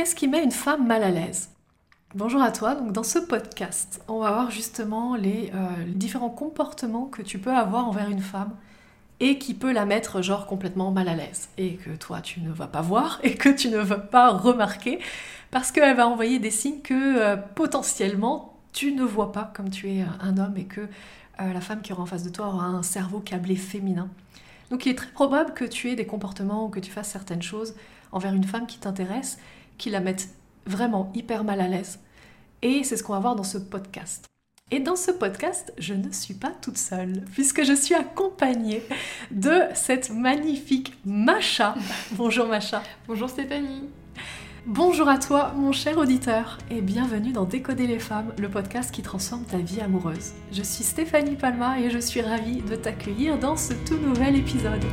[0.00, 1.50] qu'est-ce qui met une femme mal à l'aise?
[2.14, 6.30] Bonjour à toi, donc dans ce podcast, on va voir justement les, euh, les, différents
[6.30, 8.56] comportements que tu peux avoir envers une femme
[9.20, 12.50] et qui peut la mettre genre complètement mal à l'aise et que toi tu ne
[12.50, 15.00] vas pas voir et que tu ne vas pas remarquer
[15.50, 19.90] parce qu'elle va envoyer des signes que euh, potentiellement tu ne vois pas comme tu
[19.90, 22.64] es un homme et que euh, la femme qui aura en face de toi aura
[22.64, 24.08] un cerveau câblé féminin.
[24.70, 27.42] Donc il est très probable que tu aies des comportements ou que tu fasses certaines
[27.42, 27.74] choses
[28.12, 29.38] envers une femme qui t'intéresse,
[29.80, 30.28] qui la mettent
[30.66, 31.98] vraiment hyper mal à l'aise.
[32.62, 34.26] Et c'est ce qu'on va voir dans ce podcast.
[34.70, 38.82] Et dans ce podcast, je ne suis pas toute seule, puisque je suis accompagnée
[39.32, 41.74] de cette magnifique Macha.
[42.12, 42.82] Bonjour Macha.
[43.08, 43.88] Bonjour Stéphanie.
[44.66, 49.00] Bonjour à toi, mon cher auditeur, et bienvenue dans Décoder les femmes, le podcast qui
[49.00, 50.34] transforme ta vie amoureuse.
[50.52, 54.84] Je suis Stéphanie Palma et je suis ravie de t'accueillir dans ce tout nouvel épisode.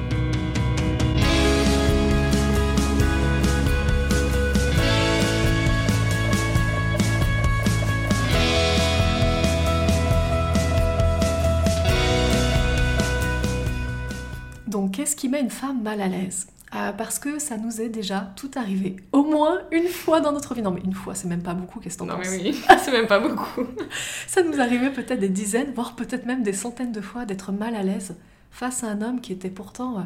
[14.78, 16.46] Donc, qu'est-ce qui met une femme mal à l'aise?
[16.76, 18.98] Euh, parce que ça nous est déjà tout arrivé.
[19.12, 20.62] Au moins une fois dans notre vie.
[20.62, 22.92] Non mais une fois, c'est même pas beaucoup, qu'est-ce que t'en Non mais oui, c'est
[22.92, 23.64] même pas beaucoup.
[24.28, 27.74] Ça nous arrivait peut-être des dizaines, voire peut-être même des centaines de fois d'être mal
[27.74, 28.18] à l'aise
[28.52, 30.02] face à un homme qui était pourtant euh,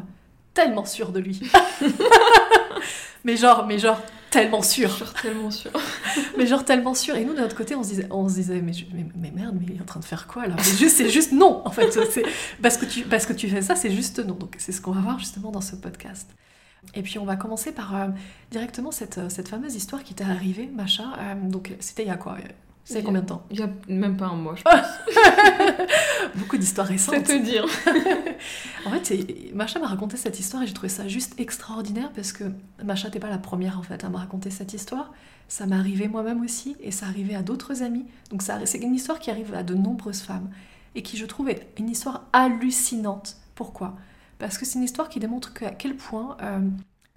[0.54, 1.42] tellement sûr de lui.
[3.24, 4.00] mais genre, mais genre
[4.32, 4.88] tellement sûr.
[4.96, 5.70] Genre tellement sûr.
[6.36, 7.14] mais genre tellement sûr.
[7.14, 9.30] Et nous de notre côté, on se disait, on se disait mais, je- mais, mais
[9.30, 10.56] merde, mais il est en train de faire quoi là?
[10.62, 11.62] C'est juste non.
[11.64, 11.96] En fait,
[12.60, 14.34] parce que tu parce que tu fais ça, c'est juste non.
[14.34, 16.28] Donc c'est ce qu'on va voir justement dans ce podcast.
[16.94, 18.08] Et puis on va commencer par euh,
[18.50, 21.04] directement cette, euh, cette fameuse histoire qui t'est arrivée, Macha.
[21.20, 22.38] Euh, donc c'était il y a quoi?
[22.84, 26.34] C'est combien de temps Il y a même pas un mois, je pense.
[26.34, 27.14] Beaucoup d'histoires récentes.
[27.24, 27.66] C'est te dire.
[28.84, 32.44] En fait, Macha m'a raconté cette histoire et j'ai trouvé ça juste extraordinaire parce que
[32.82, 35.12] Macha, t'es pas la première en fait à me raconter cette histoire.
[35.46, 38.04] Ça m'est arrivé moi-même aussi et ça arrivait à d'autres amis.
[38.30, 40.50] Donc ça, c'est une histoire qui arrive à de nombreuses femmes
[40.96, 43.36] et qui, je trouve, est une histoire hallucinante.
[43.54, 43.94] Pourquoi?
[44.38, 46.60] Parce que c'est une histoire qui démontre à quel point euh,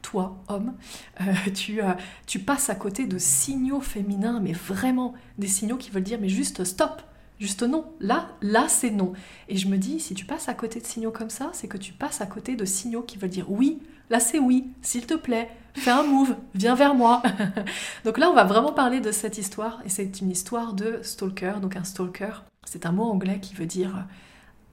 [0.05, 0.75] toi, homme,
[1.19, 1.93] euh, tu, euh,
[2.27, 6.29] tu passes à côté de signaux féminins, mais vraiment des signaux qui veulent dire mais
[6.29, 7.01] juste stop,
[7.39, 7.85] juste non.
[7.99, 9.13] Là, là c'est non.
[9.49, 11.77] Et je me dis, si tu passes à côté de signaux comme ça, c'est que
[11.77, 13.79] tu passes à côté de signaux qui veulent dire oui,
[14.11, 17.23] là c'est oui, s'il te plaît, fais un move, viens vers moi.
[18.05, 21.53] donc là, on va vraiment parler de cette histoire, et c'est une histoire de stalker.
[21.63, 24.05] Donc un stalker, c'est un mot anglais qui veut dire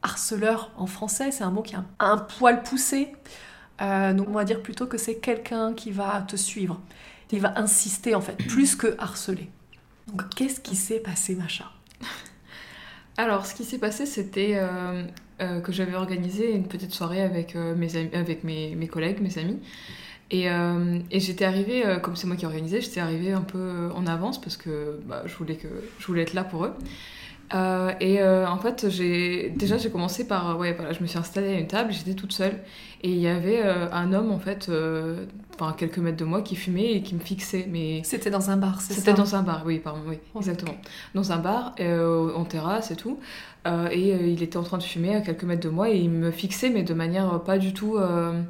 [0.02, 3.14] harceleur en français, c'est un mot qui a un poil poussé.
[3.82, 6.80] Euh, donc on va dire plutôt que c'est quelqu'un qui va te suivre.
[7.30, 9.48] Il va insister en fait, plus que harceler.
[10.08, 11.70] Donc qu'est-ce qui s'est passé, Macha
[13.16, 15.04] Alors, ce qui s'est passé, c'était euh,
[15.40, 19.38] euh, que j'avais organisé une petite soirée avec, mes, amis, avec mes, mes collègues, mes
[19.38, 19.58] amis.
[20.32, 23.90] Et, euh, et j'étais arrivée, euh, comme c'est moi qui organisais, j'étais arrivée un peu
[23.94, 26.72] en avance parce que bah, je, voulais que je voulais être là pour eux.
[27.54, 31.18] Euh, et euh, en fait, j'ai déjà j'ai commencé par ouais voilà, je me suis
[31.18, 32.60] installée à une table, j'étais toute seule
[33.02, 36.40] et il y avait euh, un homme en fait, euh, enfin quelques mètres de moi
[36.40, 39.34] qui fumait et qui me fixait, mais C'était dans un bar, c'est ça c'était dans
[39.36, 40.74] un bar, oui, pardon, oui, exactement.
[41.14, 43.18] Dans un bar, euh, en terrasse et tout.
[43.66, 45.98] Euh, et euh, il était en train de fumer à quelques mètres de moi et
[45.98, 48.40] il me fixait, mais de manière euh, pas du tout euh,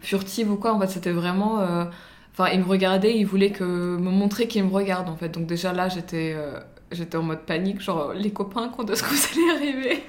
[0.00, 0.72] furtive ou quoi.
[0.74, 1.60] En fait, c'était vraiment.
[1.60, 1.84] euh,
[2.32, 5.28] Enfin, il me regardait, il voulait que me montrer qu'il me regarde en fait.
[5.30, 6.60] Donc, déjà là, j'étais euh,
[6.92, 10.02] j'étais en mode panique, genre les copains, quand est-ce que vous allez arriver?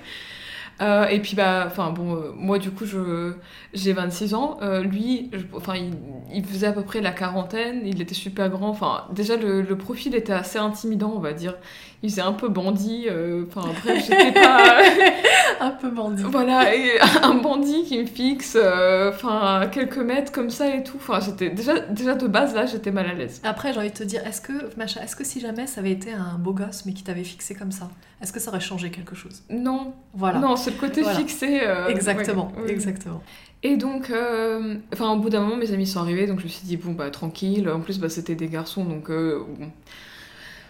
[0.82, 3.34] Euh, et puis bah enfin bon euh, moi du coup je
[3.74, 5.92] j'ai 26 ans euh, lui enfin il,
[6.34, 9.78] il faisait à peu près la quarantaine il était super grand enfin déjà le, le
[9.78, 11.56] profil était assez intimidant on va dire.
[12.02, 14.82] Il faisait un peu bandit euh, enfin bref j'étais pas
[15.66, 16.24] un peu bandit.
[16.24, 20.98] voilà et un bandit qui me fixe euh, enfin quelques mètres comme ça et tout
[20.98, 23.94] enfin j'étais déjà déjà de base là j'étais mal à l'aise Après, j'ai envie de
[23.98, 26.86] te dire, est-ce que, Macha, est-ce que si jamais ça avait été un beau gosse
[26.86, 27.90] mais qui t'avait fixé comme ça,
[28.22, 29.44] est-ce que ça aurait changé quelque chose?
[29.50, 30.40] Non Voilà.
[30.40, 31.18] non c'est le côté Voilà.
[31.18, 32.72] fixé euh, exactement, ouais, ouais.
[32.72, 33.22] exactement.
[33.62, 36.50] Et donc, euh, enfin, au bout d'un moment, mes amis sont arrivés, donc je me
[36.50, 37.70] suis dit, bon, bah, tranquille.
[37.70, 39.70] En plus, bah, c'était des garçons, donc, bon.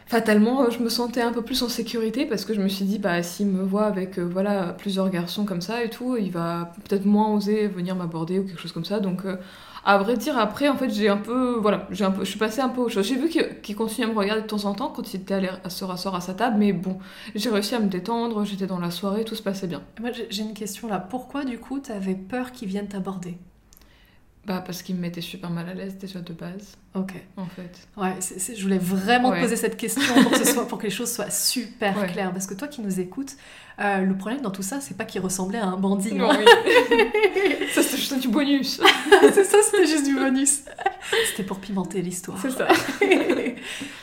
[0.10, 2.84] Fatalement, euh, je me sentais un peu plus en sécurité parce que je me suis
[2.84, 6.32] dit, bah, s'il me voit avec, euh, voilà, plusieurs garçons comme ça et tout, il
[6.32, 9.00] va peut-être moins oser venir m'aborder ou quelque chose comme ça.
[9.00, 9.38] Donc, euh,
[9.86, 12.40] à vrai dire, après, en fait, j'ai un peu, voilà, j'ai un peu, je suis
[12.40, 13.06] passée un peu autre chose.
[13.08, 15.36] J'ai vu qu'il qu'il continuait à me regarder de temps en temps quand il était
[15.36, 16.98] allé se rasseoir à sa table, mais bon,
[17.36, 19.84] j'ai réussi à me détendre, j'étais dans la soirée, tout se passait bien.
[20.02, 20.98] Moi, j'ai une question là.
[20.98, 23.38] Pourquoi, du coup, t'avais peur qu'ils viennent t'aborder?
[24.46, 27.14] Bah, parce qu'il me mettait super mal à l'aise déjà de base, Ok.
[27.38, 27.88] en fait.
[27.98, 28.16] Ouais,
[28.56, 31.12] je voulais vraiment te poser cette question pour que, ce soit, pour que les choses
[31.12, 32.08] soient super Ouais.
[32.08, 32.32] claires.
[32.32, 33.36] Parce que toi qui nous écoutes,
[33.80, 36.14] euh, le problème dans tout ça, c'est pas qu'il ressemblait à un bandit.
[36.16, 36.46] Non, oui.
[37.74, 38.82] ça, c'est juste du bonus.
[39.34, 40.62] c'est ça, c'était juste du bonus.
[41.30, 42.40] C'était pour pimenter l'histoire.
[42.42, 42.68] C'est ça.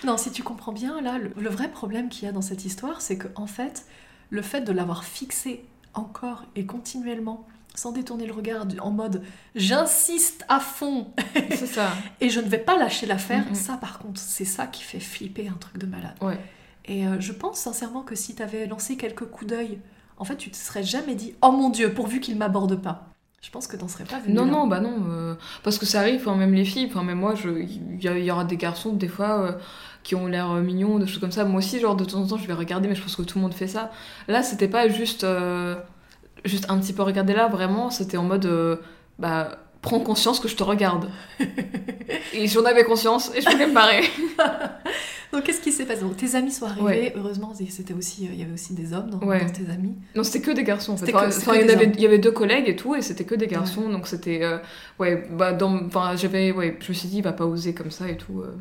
[0.05, 2.65] non, si tu comprends bien, là, le, le vrai problème qu'il y a dans cette
[2.65, 3.85] histoire, c'est que en fait,
[4.31, 7.47] le fait de l'avoir fixé encore et continuellement,
[7.79, 9.23] sans détourner le regard, en mode
[9.55, 11.13] j'insiste à fond
[11.51, 11.93] C'est ça.
[12.21, 15.49] et je ne vais pas lâcher l'affaire, ça par contre, c'est ça qui fait flipper
[15.49, 16.17] un truc de malade.
[16.21, 16.39] Ouais.
[16.85, 19.79] Et euh, je pense sincèrement que si tu avais lancé quelques coups d'œil,
[20.19, 23.09] en fait, tu te serais jamais dit oh mon dieu, pourvu qu'il m'aborde pas.
[23.43, 24.35] Je pense que t'en serais pas venu.
[24.35, 24.51] Non, là.
[24.51, 25.05] non, bah non.
[25.09, 28.57] euh, parce que ça arrive, enfin, même les filles, même moi, il y, aura des
[28.57, 29.53] garçons, des fois, euh,
[30.03, 31.45] qui ont l'air mignons, des choses comme ça.
[31.45, 33.39] Moi aussi, genre, de temps en temps, je vais regarder, mais je pense que tout
[33.39, 33.93] le monde fait ça.
[34.27, 35.77] Là, c'était pas juste, euh,
[36.45, 38.77] juste un petit peu regarder là, vraiment, c'était en mode, euh,
[39.19, 41.09] bah, prends conscience que je te regarde.
[42.33, 44.03] et j'en avais conscience, et je voulais me barrer.
[45.33, 46.03] Donc qu'est-ce qui s'est passé?
[46.03, 47.13] Donc tes amis sont arrivés, Ouais.
[47.17, 49.45] heureusement, c'était aussi, euh, il y avait aussi des hommes dans, Ouais.
[49.45, 49.95] dans tes amis.
[50.15, 51.13] Non, c'était que des garçons, en fait.
[51.15, 53.35] Enfin, que- il, y avait, il y avait deux collègues et tout, et c'était que
[53.35, 54.41] des garçons, donc c'était.
[54.45, 54.59] euh,
[55.01, 55.81] ouais, bah, dans.
[56.17, 56.53] J'avais.
[56.53, 58.41] Ouais, je me suis dit, il va pas oser comme ça et tout.
[58.41, 58.55] euh.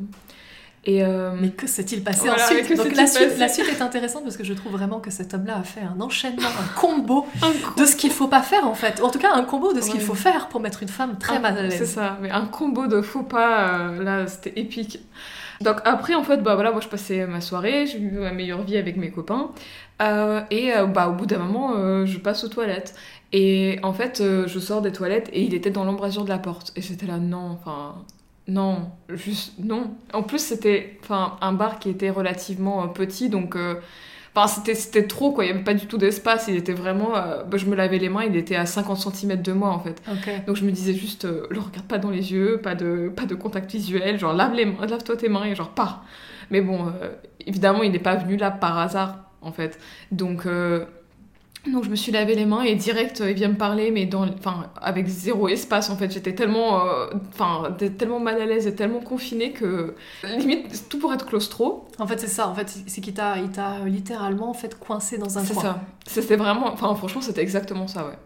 [0.86, 1.04] Et.
[1.04, 4.36] euh, Mais que s'est-il passé Voilà, ensuite Donc la suite, la suite est intéressante parce
[4.36, 7.50] que je trouve vraiment que cet homme-là a fait un enchaînement, un combo un
[7.80, 9.02] de ce qu'il faut pas faire en fait.
[9.02, 11.36] En tout cas un combo de ce qu'il faut faire pour mettre une femme très
[11.36, 11.90] Un- mal à C'est l'aise.
[11.94, 15.00] ça, mais un combo de faux pas, euh, là, c'était épique.
[15.60, 18.62] Donc après, en fait, bah voilà, moi je passais ma soirée, j'ai eu ma meilleure
[18.62, 19.50] vie avec mes copains,
[20.02, 22.94] euh, et bah au bout d'un moment, je passe aux toilettes.
[23.32, 26.72] Et en fait, je sors des toilettes et il était dans l'embrasure de la porte.
[26.76, 27.96] Et j'étais là, non, enfin,
[28.48, 29.96] non, juste non.
[30.12, 33.56] En plus, c'était enfin un bar qui était relativement euh, petit, donc.
[33.56, 33.76] euh,
[34.38, 35.44] Enfin, c'était, c'était trop, quoi.
[35.44, 36.46] Il n'y avait pas du tout d'espace.
[36.48, 37.16] Il était vraiment.
[37.16, 39.80] euh, bah, je me lavais les mains, il était à 50 cm de moi, en
[39.80, 40.02] fait.
[40.12, 40.30] Ok.
[40.46, 43.26] Donc je me disais juste, euh, le regarde pas dans les yeux, pas de, pas
[43.26, 46.04] de contact visuel, genre lave les mains, lave-toi tes mains et genre pars.
[46.50, 47.10] Mais bon, euh,
[47.46, 49.78] évidemment, il n'est pas venu là par hasard, en fait.
[50.12, 50.84] Donc, euh,
[51.72, 54.06] donc je me suis lavé les mains et direct, euh, il vient me parler, mais
[54.06, 56.10] dans, enfin, avec zéro espace, en fait.
[56.12, 59.94] J'étais tellement, euh, enfin, tellement mal à l'aise et tellement confinée que
[60.38, 61.88] limite, tout pour être claustro.
[61.98, 62.48] En fait c'est ça.
[62.48, 65.62] En fait c'est qu'il t'a, il t'a littéralement fait coincer dans un C'est coin.
[65.62, 65.80] ça.
[66.06, 68.16] C'était vraiment, enfin, franchement, c'était exactement ça, ouais.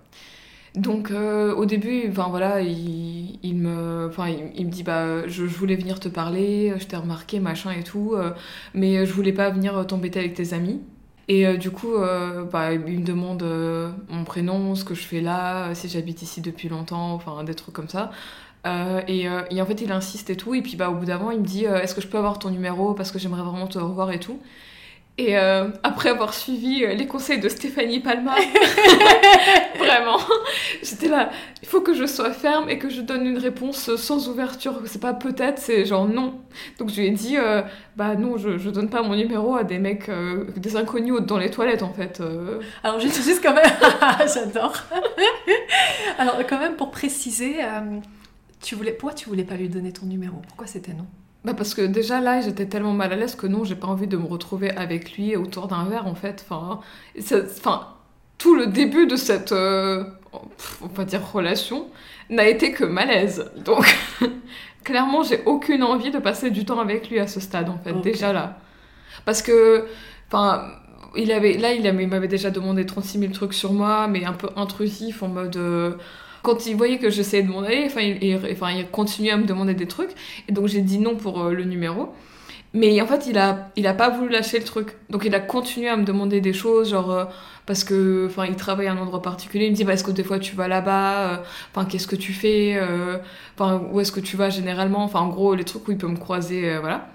[0.76, 5.26] Donc euh, au début, enfin voilà, il, il me, enfin il, il me dit bah
[5.26, 8.30] je, je voulais venir te parler, je t'ai remarqué machin et tout, euh,
[8.74, 10.80] mais je voulais pas venir t'embêter avec tes amis.
[11.28, 15.02] Et euh, du coup, euh, bah, il me demande euh, mon prénom, ce que je
[15.02, 18.10] fais là, si j'habite ici depuis longtemps, enfin des trucs comme ça.
[19.08, 20.54] Et, et en fait, il insiste et tout.
[20.54, 22.38] Et puis, bah, au bout d'un moment, il me dit Est-ce que je peux avoir
[22.38, 24.38] ton numéro Parce que j'aimerais vraiment te revoir et tout.
[25.20, 28.34] Et euh, après avoir suivi euh, les conseils de Stéphanie Palma,
[29.78, 30.18] vraiment,
[30.82, 31.28] j'étais là
[31.62, 34.80] il faut que je sois ferme et que je donne une réponse sans ouverture.
[34.86, 36.40] C'est pas peut-être, c'est genre non.
[36.78, 37.60] Donc je lui ai dit euh,
[37.96, 41.36] Bah non, je, je donne pas mon numéro à des mecs, euh, des inconnus dans
[41.36, 42.20] les toilettes en fait.
[42.20, 42.60] euh.
[42.82, 43.70] Alors juste, juste quand même,
[44.34, 44.74] j'adore.
[46.18, 47.98] Alors quand même pour préciser, euh,
[48.62, 50.36] tu voulais, pourquoi tu voulais pas lui donner ton numéro?
[50.48, 51.06] Pourquoi c'était non?
[51.44, 54.06] Bah parce que déjà là, j'étais tellement mal à l'aise que non, j'ai pas envie
[54.06, 56.44] de me retrouver avec lui autour d'un verre en fait.
[56.48, 56.80] Enfin,
[57.18, 57.88] ça- enfin
[58.38, 60.04] tout le début de cette, euh,
[60.82, 61.88] on va dire relation,
[62.30, 63.50] n'a été que malaise.
[63.56, 63.86] Donc
[64.84, 67.94] clairement, j'ai aucune envie de passer du temps avec lui à ce stade en fait.
[68.00, 68.58] Déjà là,
[69.24, 69.86] parce que,
[70.28, 70.64] enfin.
[71.16, 74.48] Il avait, là, il m'avait déjà demandé 36 000 trucs sur moi, mais un peu
[74.56, 75.56] intrusif, en mode...
[75.56, 75.94] euh,
[76.42, 79.46] quand il voyait que j'essayais de m'en aller, enfin, il, enfin, il continuait à me
[79.46, 80.10] demander des trucs.
[80.48, 82.10] Et donc j'ai dit non pour euh, le numéro.
[82.72, 84.96] Mais en fait, il a, il a pas voulu lâcher le truc.
[85.10, 87.24] Donc il a continué à me demander des choses, genre euh,
[87.66, 89.66] parce que, enfin, il travaille à un endroit particulier.
[89.66, 91.36] Il me dit, bah, est-ce que des fois tu vas là-bas euh,
[91.74, 93.18] Enfin, qu'est-ce que tu fais euh,
[93.58, 95.02] Enfin, où est-ce que tu vas généralement?
[95.04, 97.08] Enfin, en gros, les trucs où il peut me croiser, voilà.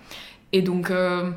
[0.56, 1.32] Et donc euh,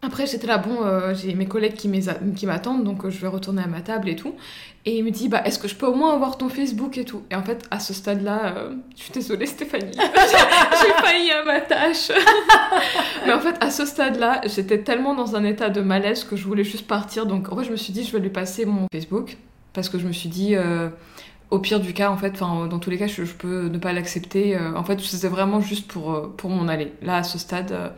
[0.00, 3.62] après, j'étais là, bon, euh, j'ai mes collègues qui m'attendent, donc euh, je vais retourner
[3.62, 4.34] à ma table et tout.
[4.84, 7.04] Et il me dit, bah, est-ce que je peux au moins avoir ton Facebook et
[7.04, 7.22] tout?
[7.32, 9.90] Et en fait, à ce stade-là, euh, je suis désolée, Stéphanie.
[9.96, 12.12] J'ai failli à ma tâche.
[13.26, 16.44] Mais en fait, à ce stade-là, j'étais tellement dans un état de malaise que je
[16.44, 17.26] voulais juste partir.
[17.26, 19.36] Donc, en fait, je me suis dit, je vais lui passer mon Facebook.
[19.72, 20.54] Parce que je me suis dit,
[21.50, 23.92] au pire du cas, en fait, enfin, dans tous les cas, je, peux ne pas
[23.92, 24.56] l'accepter.
[24.58, 27.92] En fait, c'était vraiment juste pour, pour m'en aller, là, à ce stade.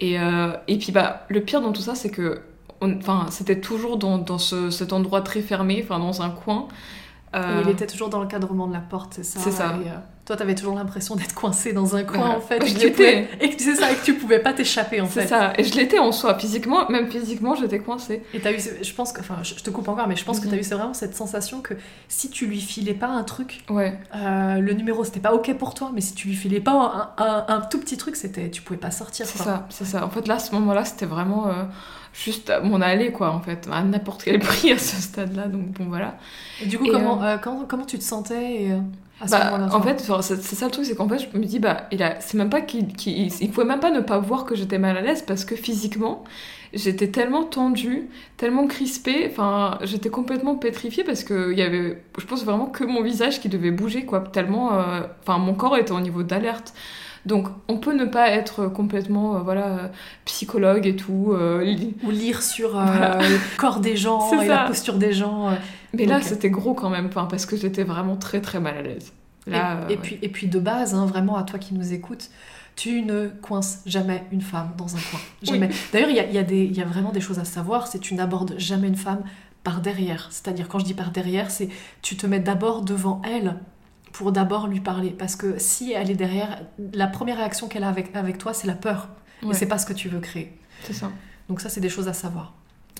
[0.00, 2.42] Et, euh, et puis, bah, le pire dans tout ça, c'est que
[2.80, 6.68] enfin, c'était toujours dans, dans ce, cet endroit très fermé, enfin, dans un coin.
[7.34, 9.76] Euh, Et il était toujours dans le cadrement de la porte, c'est ça C'est ça.
[9.84, 9.94] Et, euh,
[10.26, 12.36] toi, t'avais toujours l'impression d'être coincé dans un coin, Ouais.
[12.36, 12.60] en fait.
[12.66, 13.26] Je et que tu l'étais.
[13.28, 15.26] pouvais- Et que c'est ça, et que tu pouvais pas t'échapper, en C'est fait.
[15.28, 18.22] ça, et je l'étais en soi, physiquement, même physiquement, j'étais coincée.
[18.32, 20.46] Et t'as eu, je pense que, enfin, je te coupe encore, mais je pense que
[20.46, 20.50] Mhm.
[20.52, 21.74] t'as eu c'est vraiment cette sensation que
[22.08, 25.74] si tu lui filais pas un truc, Ouais, euh, le numéro c'était pas ok pour
[25.74, 28.62] toi, mais si tu lui filais pas un, un- un tout petit truc, c'était, tu
[28.62, 29.26] pouvais pas sortir.
[29.26, 30.04] c'est ça, c'est ça.
[30.06, 31.64] En fait, là, à ce moment-là, c'était vraiment euh,
[32.14, 35.86] juste mon aller, quoi, en fait, à n'importe quel prix à ce stade-là, donc bon,
[35.88, 36.16] voilà.
[36.62, 38.78] Et du coup, Et, comment, euh, comment, comment tu te sentais et, euh,
[39.20, 41.58] à ce Bah, en fait, c'est ça le truc, c'est qu'en fait, je me dis,
[41.58, 44.54] bah, il a, c'est même pas qu'il, il pouvait même pas ne pas voir que
[44.54, 46.24] j'étais mal à l'aise parce que physiquement,
[46.72, 52.24] j'étais tellement tendue, tellement crispée, enfin, j'étais complètement pétrifiée parce que il y avait, je
[52.26, 55.92] pense vraiment que mon visage qui devait bouger, quoi, tellement, euh, enfin, mon corps était
[55.92, 56.74] au niveau d'alerte.
[57.26, 59.90] Donc, on peut ne pas être complètement, euh, voilà,
[60.26, 63.18] psychologue et tout, euh, li- Ou lire sur Voilà.
[63.18, 65.48] le corps des gens et la posture des gens.
[65.94, 69.12] Mais là, c'était gros quand même, parce que j'étais vraiment très très mal à l'aise.
[69.46, 72.30] Là, et, euh, puis, et puis de base, hein, vraiment à toi qui nous écoutes,
[72.76, 75.20] tu ne coinces jamais une femme dans un coin.
[75.42, 75.68] Jamais.
[75.92, 78.14] D'ailleurs, il y a, y, a y a vraiment des choses à savoir, c'est tu
[78.14, 79.22] n'abordes jamais une femme
[79.62, 80.28] par derrière.
[80.30, 81.68] C'est-à-dire, quand je dis par derrière, c'est
[82.02, 83.56] tu te mets d'abord devant elle
[84.12, 85.10] pour d'abord lui parler.
[85.10, 88.66] Parce que si elle est derrière, la première réaction qu'elle a avec, avec toi, c'est
[88.66, 89.08] la peur.
[89.42, 90.56] ouais, Et c'est pas ce que tu veux créer.
[90.84, 91.10] c'est ça.
[91.48, 92.54] Donc ça, c'est des choses à savoir.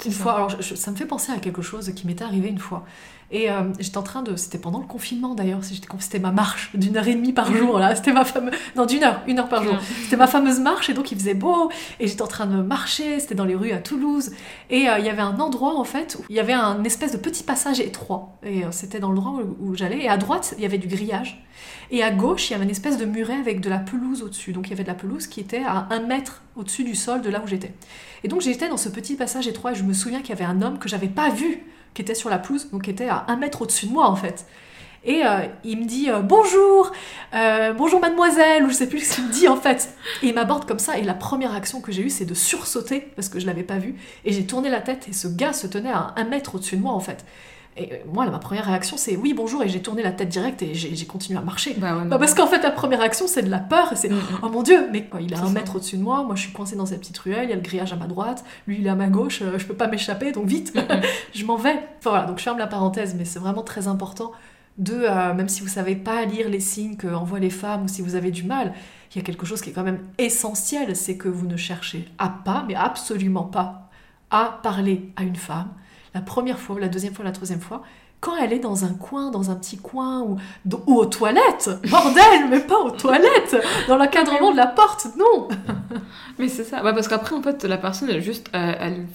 [0.04, 0.22] Une ça.
[0.22, 2.58] fois, alors je- je- ça me fait penser à quelque chose qui m'était arrivé une
[2.58, 2.84] fois.
[3.31, 6.19] Et euh, j'étais en train de, c'était pendant le confinement d'ailleurs, si j'étais conf- c'était
[6.19, 9.23] ma marche d'une heure et demie par jour là, c'était ma fameuse, non d'une heure,
[9.26, 9.76] une heure par jour.
[10.04, 13.19] C'était ma fameuse marche et donc il faisait beau et j'étais en train de marcher,
[13.21, 14.31] c'était dans les rues à Toulouse
[14.71, 17.12] et euh, il y avait un endroit en fait où il y avait un espèce
[17.12, 20.54] de petit passage étroit et euh, c'était dans l'endroit où, où j'allais et à droite
[20.59, 21.43] il y avait du grillage
[21.90, 24.52] et à gauche il y avait une espèce de muret avec de la pelouse au-dessus
[24.52, 27.21] donc il y avait de la pelouse qui était à un mètre au-dessus du sol
[27.23, 27.73] de là où j'étais.
[28.23, 30.45] Et donc j'étais dans ce petit passage étroit et je me souviens qu'il y avait
[30.45, 31.62] un homme que j'avais pas vu
[31.94, 34.16] qui était sur la pelouse donc qui était à un mètre au-dessus de moi en
[34.16, 34.46] fait.
[35.04, 36.90] Et euh, il me dit euh, bonjour,
[37.34, 39.90] euh, bonjour mademoiselle, ou je sais plus ce qu'il me dit en fait.
[40.22, 43.00] Et il m'aborde comme ça, et la première action que j'ai eue, c'est de sursauter,
[43.14, 45.66] parce que je l'avais pas vu, et j'ai tourné la tête, et ce gars se
[45.66, 47.24] tenait à un mètre au-dessus de moi en fait.
[47.76, 50.28] Et euh, moi, là, ma première réaction, c'est oui, bonjour, et j'ai tourné la tête
[50.28, 51.75] direct, et j'ai continué à marcher.
[51.76, 52.04] Bah ouais.
[52.04, 54.38] Bah, parce qu'en fait, la première action, c'est de la peur, c'est Mm, mm.
[54.43, 55.52] oh mon dieu, mais quoi, il est à C'est un ça.
[55.52, 57.57] mètre au-dessus de moi, moi je suis coincée dans cette petite ruelle, il y a
[57.57, 59.88] le grillage à ma droite, lui il est à ma gauche, euh, je peux pas
[59.88, 60.73] m'échapper, donc vite,
[61.35, 61.75] je m'en vais.
[61.99, 64.31] Enfin voilà, donc je ferme la parenthèse, mais c'est vraiment très important
[64.78, 67.88] de, euh, même si vous savez pas lire les signes que envoient les femmes ou
[67.88, 68.73] si vous avez du mal,
[69.14, 72.09] il y a quelque chose qui est quand même essentiel, c'est que vous ne cherchez
[72.19, 73.90] à pas, mais absolument pas,
[74.31, 75.71] à parler à une femme
[76.14, 77.83] la première fois, la deuxième fois, la troisième fois,
[78.21, 80.38] quand elle est dans un coin, dans un petit coin, ou,
[80.87, 83.56] ou aux toilettes, bordel, mais pas aux toilettes,
[83.88, 85.49] dans l'encadrement de la porte, non.
[86.38, 89.06] Mais c'est ça, bah parce qu'après en fait la personne elle juste, elle, elle-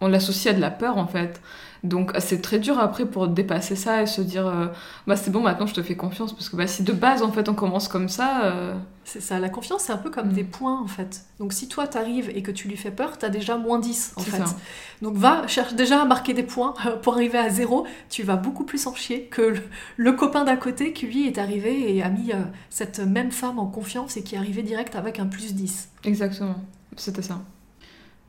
[0.00, 1.40] on l'associe à de la peur en fait.
[1.82, 4.66] Donc c'est très dur après pour dépasser ça et se dire, euh,
[5.06, 7.32] bah c'est bon maintenant je te fais confiance parce que bah si de base en
[7.32, 10.34] fait on commence comme ça, euh, C'est ça, la confiance, c'est un peu comme Mm.
[10.34, 11.24] des points en fait.
[11.38, 14.20] Donc si toi t'arrives et que tu lui fais peur, t'as déjà moins 10 en
[14.20, 14.36] fait.
[14.44, 14.56] ça.
[15.00, 17.86] Donc va, cherche déjà à marquer des points euh, pour arriver à zéro.
[18.10, 19.62] Tu vas beaucoup plus en chier que le,
[19.96, 23.58] le copain d'à côté qui lui est arrivé et a mis euh, cette même femme
[23.58, 25.88] en confiance et qui est arrivé direct avec un plus 10.
[26.04, 26.56] exactement,
[26.96, 27.40] c'était ça.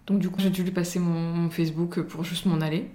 [0.07, 2.89] Donc du coup j'ai dû lui passer mon, mon Facebook pour juste m'en aller.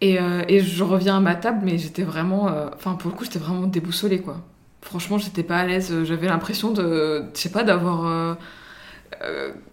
[0.00, 3.16] Et, euh, et je reviens à ma table mais j'étais vraiment, euh, enfin pour le
[3.16, 4.38] coup j'étais vraiment déboussolée quoi.
[4.82, 8.06] Franchement j'étais pas à l'aise, j'avais l'impression de, je sais pas d'avoir...
[8.06, 8.34] euh,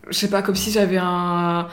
[0.09, 1.67] je sais pas, comme si j'avais un,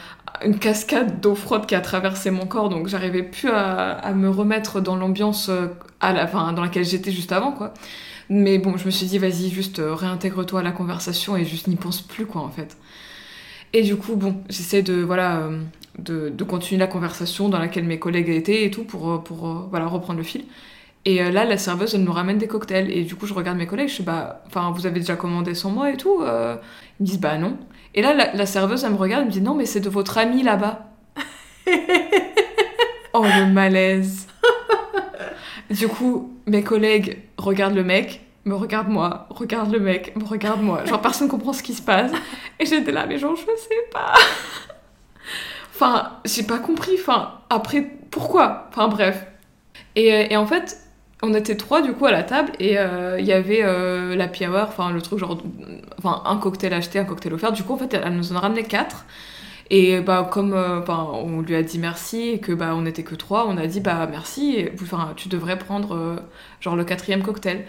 [0.45, 4.81] une cascade d'eau froide qui a traversé mon corps, donc j'arrivais plus à, me remettre
[4.81, 5.51] dans l'ambiance
[6.01, 7.75] à la, enfin, dans laquelle j'étais juste avant, quoi.
[8.31, 11.77] Mais bon, je me suis dit, vas-y, juste réintègre-toi à la conversation et juste n'y
[11.77, 12.77] pense plus, quoi, en fait.
[13.75, 15.61] Et du coup, bon, j'essaie de, voilà, euh,
[15.99, 19.49] de, de continuer la conversation dans laquelle mes collègues étaient et tout pour, euh, pour
[19.49, 20.45] euh, voilà, reprendre le fil.
[21.05, 22.91] Et là, la serveuse, elle nous ramène des cocktails.
[22.91, 25.71] Et du coup, je regarde mes collègues, je bah, enfin, vous avez déjà commandé sans
[25.71, 27.59] moi et tout Ils me disent, bah non.
[27.95, 29.91] Et là, la, la serveuse, elle me regarde, elle me dit, non, mais c'est de
[29.91, 30.89] votre ami là-bas.
[33.13, 34.29] oh, le malaise.
[35.69, 40.63] Du coup, mes collègues regardent le mec, me regardent moi, regardent le mec, me regardent
[40.63, 40.85] moi.
[40.85, 42.13] Genre, personne comprend ce qui se passe.
[42.61, 44.15] Et j'étais là, mais genre, je sais pas.
[45.75, 46.93] Enfin, j'ai pas compris.
[47.01, 48.69] Enfin, après, pourquoi?
[48.71, 49.27] Enfin, bref.
[49.97, 50.79] Et, euh, et en fait,
[51.23, 54.27] on était trois du coup à la table et euh, il y avait euh, la
[54.27, 55.41] hour, enfin le truc genre,
[55.99, 57.53] enfin un cocktail acheté, un cocktail offert.
[57.53, 59.07] Du coup, en fait, elle nous en a ramené quatre.
[59.71, 63.15] Et bah comme enfin, on lui a dit merci et que bah on était que
[63.15, 64.69] trois, on a dit bah merci.
[65.17, 66.23] Tu devrais prendre
[66.61, 67.65] genre le quatrième cocktail.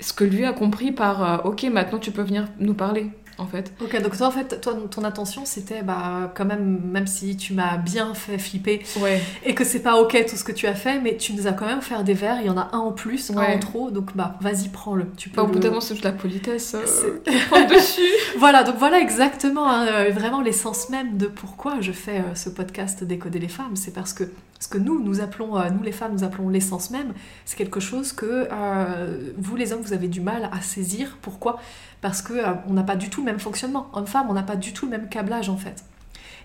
[0.00, 3.46] Ce que lui a compris par euh, ok maintenant tu peux venir nous parler en
[3.46, 3.72] fait.
[3.82, 7.54] Ok, donc toi en fait, toi, ton attention c'était bah quand même, même si tu
[7.54, 9.18] m'as bien fait flipper Ouais.
[9.46, 11.52] et que c'est pas ok tout ce que tu as fait, mais tu nous as
[11.52, 13.90] quand même offert des verres, il y en a un en plus, un en trop,
[13.90, 15.06] donc bah vas-y prends-le.
[15.16, 17.60] Tu peux Enfin, au bout d'un moment c'est juste la politesse euh, C'est- qui prend
[17.60, 18.02] le dessus.
[18.38, 22.50] Voilà, donc voilà exactement hein, euh, vraiment l'essence même de pourquoi je fais euh, ce
[22.50, 23.74] podcast Décoder les femmes.
[23.74, 24.24] C'est parce que
[24.60, 27.14] ce que nous, nous appelons, euh, nous les femmes, nous appelons l'essence même,
[27.46, 31.16] c'est quelque chose que euh, vous les hommes, vous avez du mal à saisir.
[31.22, 31.58] Pourquoi?
[32.02, 33.88] Parce que euh, on n'a pas du tout le même fonctionnement.
[33.94, 35.82] Homme-femme, on n'a pas du tout le même câblage en fait.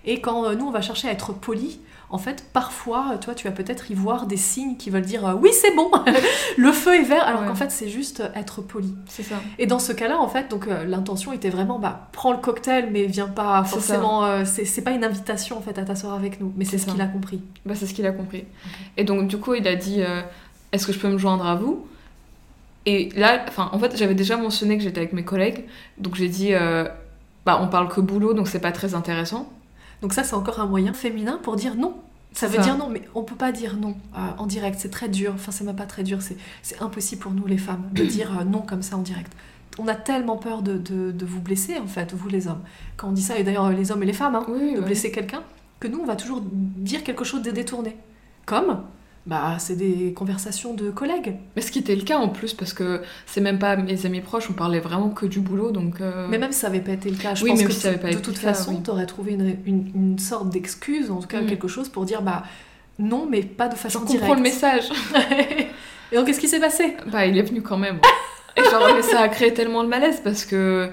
[0.06, 3.48] Et quand euh, nous, on va chercher à être poli, en fait, parfois, toi, tu
[3.48, 5.90] vas peut-être y voir des signes qui veulent dire euh, oui, c'est bon,
[6.56, 7.48] le feu est vert, alors Ouais.
[7.48, 8.94] qu'en fait, c'est juste être poli.
[9.08, 9.36] C'est ça.
[9.58, 12.90] Et dans ce cas-là, en fait, donc euh, l'intention était vraiment, bah, prends le cocktail,
[12.92, 14.24] mais viens pas forcément.
[14.24, 17.00] euh, c'est pas une invitation en fait à t'asseoir avec nous, mais c'est ce qu'il
[17.00, 17.42] a compris.
[17.64, 18.44] Bah, c'est ce qu'il a compris.
[18.96, 20.22] Et donc, du coup, il a dit euh,
[20.72, 21.86] Est-ce que je peux me joindre à vous?
[22.88, 25.64] Et là, enfin, en fait, j'avais déjà mentionné que j'étais avec mes collègues.
[25.98, 26.86] Donc, j'ai dit euh,
[27.44, 29.48] Bah, on parle que boulot, donc c'est pas très intéressant.
[30.02, 31.96] Donc ça, c'est encore un moyen féminin pour dire non.
[32.32, 32.62] Ça veut ça.
[32.62, 34.78] dire non, mais on peut pas dire non euh, en direct.
[34.78, 35.32] C'est très dur.
[35.34, 36.18] Enfin, c'est même pas très dur.
[36.62, 39.32] C'est impossible pour nous les femmes de dire euh, non comme ça en direct.
[39.78, 42.60] On a tellement peur de, de- de vous blesser en fait, vous les hommes.
[42.96, 44.84] Quand on dit ça, et d'ailleurs les hommes et les femmes, hein, Oui, de ouais.
[44.86, 45.42] blesser quelqu'un,
[45.80, 47.96] que nous on va toujours dire quelque chose de détourné.
[48.46, 48.82] Comme,
[49.26, 51.34] bah c'est des conversations de collègues.
[51.56, 54.20] Mais ce qui était le cas en plus, parce que c'est même pas mes amis
[54.20, 56.00] proches, on parlait vraiment que du boulot, donc.
[56.00, 57.74] euh, Mais même si ça avait pas été le cas, je Oui, pense même que
[57.74, 58.82] si ça avait pas de été toute le cas, façon, oui.
[58.82, 61.46] t'aurais trouvé une, une- une sorte d'excuse, en tout cas Mm.
[61.46, 62.44] quelque chose pour dire bah
[62.98, 64.42] non, mais pas de Je façon comprends le directe.
[64.42, 64.84] message.
[66.12, 66.96] Et donc qu'est-ce qui s'est passé?
[67.10, 67.98] Bah, il est venu quand même.
[68.56, 70.88] Et genre, mais ça a créé tellement de malaise parce que.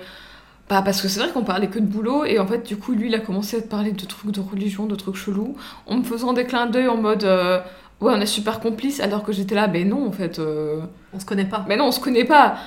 [0.69, 2.93] Bah, parce que c'est vrai qu'on parlait que de boulot et en fait, du coup,
[2.93, 5.97] lui, il a commencé à te parler de trucs de religion, de trucs chelous, en
[5.97, 7.25] me faisant des clins d'œil en mode.
[7.25, 7.59] euh,
[8.03, 10.39] Ouais, on est super complices, alors que j'étais là, mais non, en fait.
[10.39, 10.81] euh,
[11.13, 11.65] On se connaît pas.
[11.69, 12.57] Mais non, on se connaît pas.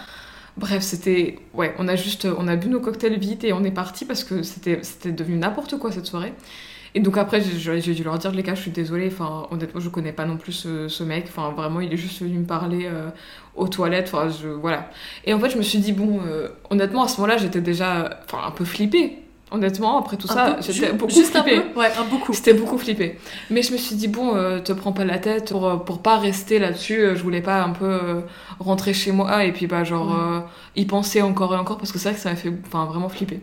[0.57, 1.39] Bref, c'était.
[1.55, 2.27] Ouais, on a juste.
[2.39, 4.81] On a bu nos cocktails vite et on est parti parce que c'était
[5.13, 6.35] devenu n'importe quoi cette soirée.
[6.95, 9.09] Et donc après, j'ai j'ai dû leur dire, les gars, je suis désolée.
[9.13, 11.27] Enfin, honnêtement, je connais pas non plus ce, ce mec.
[11.29, 13.11] Enfin, vraiment, il est juste venu me parler euh,
[13.57, 14.11] aux toilettes.
[14.15, 14.49] Enfin, je.
[14.49, 14.91] Voilà.
[15.27, 18.21] Et en fait, je me suis dit, bon, euh, honnêtement, à ce moment-là, j'étais déjà.
[18.25, 19.19] Enfin, un peu flippée.
[19.53, 21.59] Honnêtement, après tout Un ça, j'étais beaucoup juste flippée.
[21.59, 22.33] un peu Ouais, un beaucoup.
[22.33, 23.17] C'était beaucoup flippé.
[23.49, 26.03] Mais je me suis dit, bon, euh, te prends pas la tête pour, euh, pour
[26.03, 26.99] pas rester là-dessus.
[27.01, 28.21] euh, Je voulais pas un peu euh,
[28.59, 30.41] rentrer chez moi et puis, bah, genre, euh,
[30.75, 33.41] y penser encore et encore parce que c'est vrai que ça m'a fait vraiment flipper.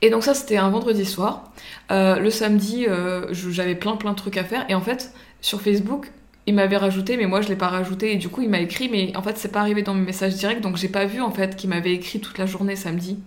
[0.00, 1.50] Et donc, ça, c'était un vendredi soir.
[1.90, 2.86] Le samedi,
[3.32, 4.64] j'avais plein, plein de trucs à faire.
[4.68, 6.12] Et en fait, sur Facebook,
[6.46, 8.12] il m'avait rajouté, mais moi, je l'ai pas rajouté.
[8.12, 10.34] Et du coup, il m'a écrit, mais en fait, c'est pas arrivé dans mes messages
[10.36, 10.60] directs.
[10.60, 13.18] Donc, j'ai pas vu, en fait, qu'il m'avait écrit toute la journée samedi.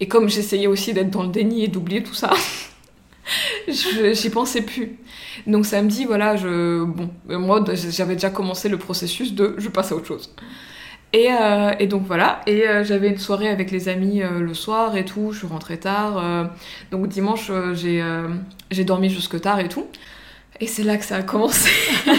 [0.00, 2.30] Et comme j'essayais aussi d'être dans le déni et d'oublier tout ça,
[3.68, 4.98] j'y pensais plus.
[5.46, 9.92] Donc samedi, voilà, je, bon, euh, moi j'avais déjà commencé le processus de je passe
[9.92, 10.34] à autre chose.
[11.12, 15.06] Et, euh, donc voilà, et euh, j'avais une soirée avec les amis le soir et
[15.06, 16.50] tout, je suis rentrée tard.
[16.90, 19.86] donc dimanche, j'ai dormi jusque tard et tout.
[20.60, 21.70] Et c'est là que ça a commencé.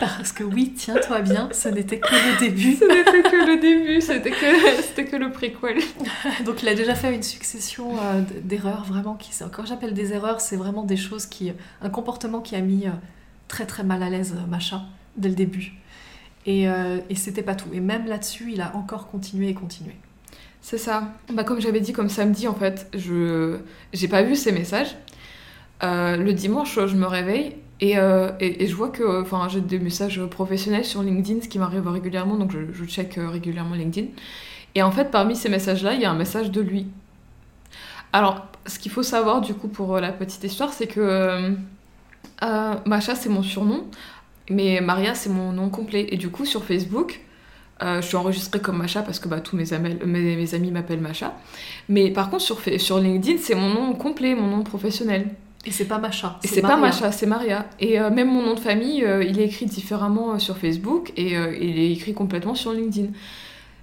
[0.00, 2.74] Parce que oui, tiens-toi bien, ce n'était que le début.
[2.74, 5.78] Ce n'était que le début, c'était que, c'était que le préquel.
[6.44, 10.40] Donc il a déjà fait une succession euh, d'erreurs vraiment qui quand j'appelle des erreurs,
[10.40, 12.90] c'est vraiment des choses qui un comportement qui a mis euh,
[13.50, 14.82] très très mal à l'aise euh, Macha
[15.16, 15.74] dès le début.
[16.46, 17.68] Et, euh, et c'était pas tout.
[17.72, 19.94] Et même là-dessus, il a encore continué et continué.
[20.62, 21.12] C'est ça.
[21.32, 23.58] Bah, comme j'avais dit, comme samedi, en fait, je
[23.92, 24.96] j'ai pas vu ces messages.
[25.82, 29.78] Euh, le dimanche, je me réveille et, euh, et, je vois que enfin, j'ai des
[29.78, 34.08] messages professionnels sur LinkedIn, ce qui m'arrive régulièrement, donc je, je check euh, régulièrement LinkedIn.
[34.74, 36.86] Et en fait, parmi ces messages-là, il y a un message de lui.
[38.12, 42.74] Alors, ce qu'il faut savoir, du coup, pour euh, la petite histoire, c'est que euh,
[42.86, 43.84] Macha, c'est mon surnom,
[44.50, 46.06] mais Maria, c'est mon nom complet.
[46.10, 47.20] Et du coup, sur Facebook,
[47.82, 51.34] je suis enregistrée comme Macha parce que bah, tous mes, amis- m'appellent Macha.
[51.88, 52.42] Mais par contre,
[52.78, 55.28] sur LinkedIn, c'est mon nom complet, mon nom professionnel.
[55.66, 56.38] Et c'est pas Macha.
[56.42, 56.76] Et c'est pas.
[56.76, 57.66] Macha, c'est Maria.
[57.80, 61.12] Et euh, même mon nom de famille, euh, il est écrit différemment euh, sur Facebook
[61.16, 63.08] et euh, il est écrit complètement sur LinkedIn.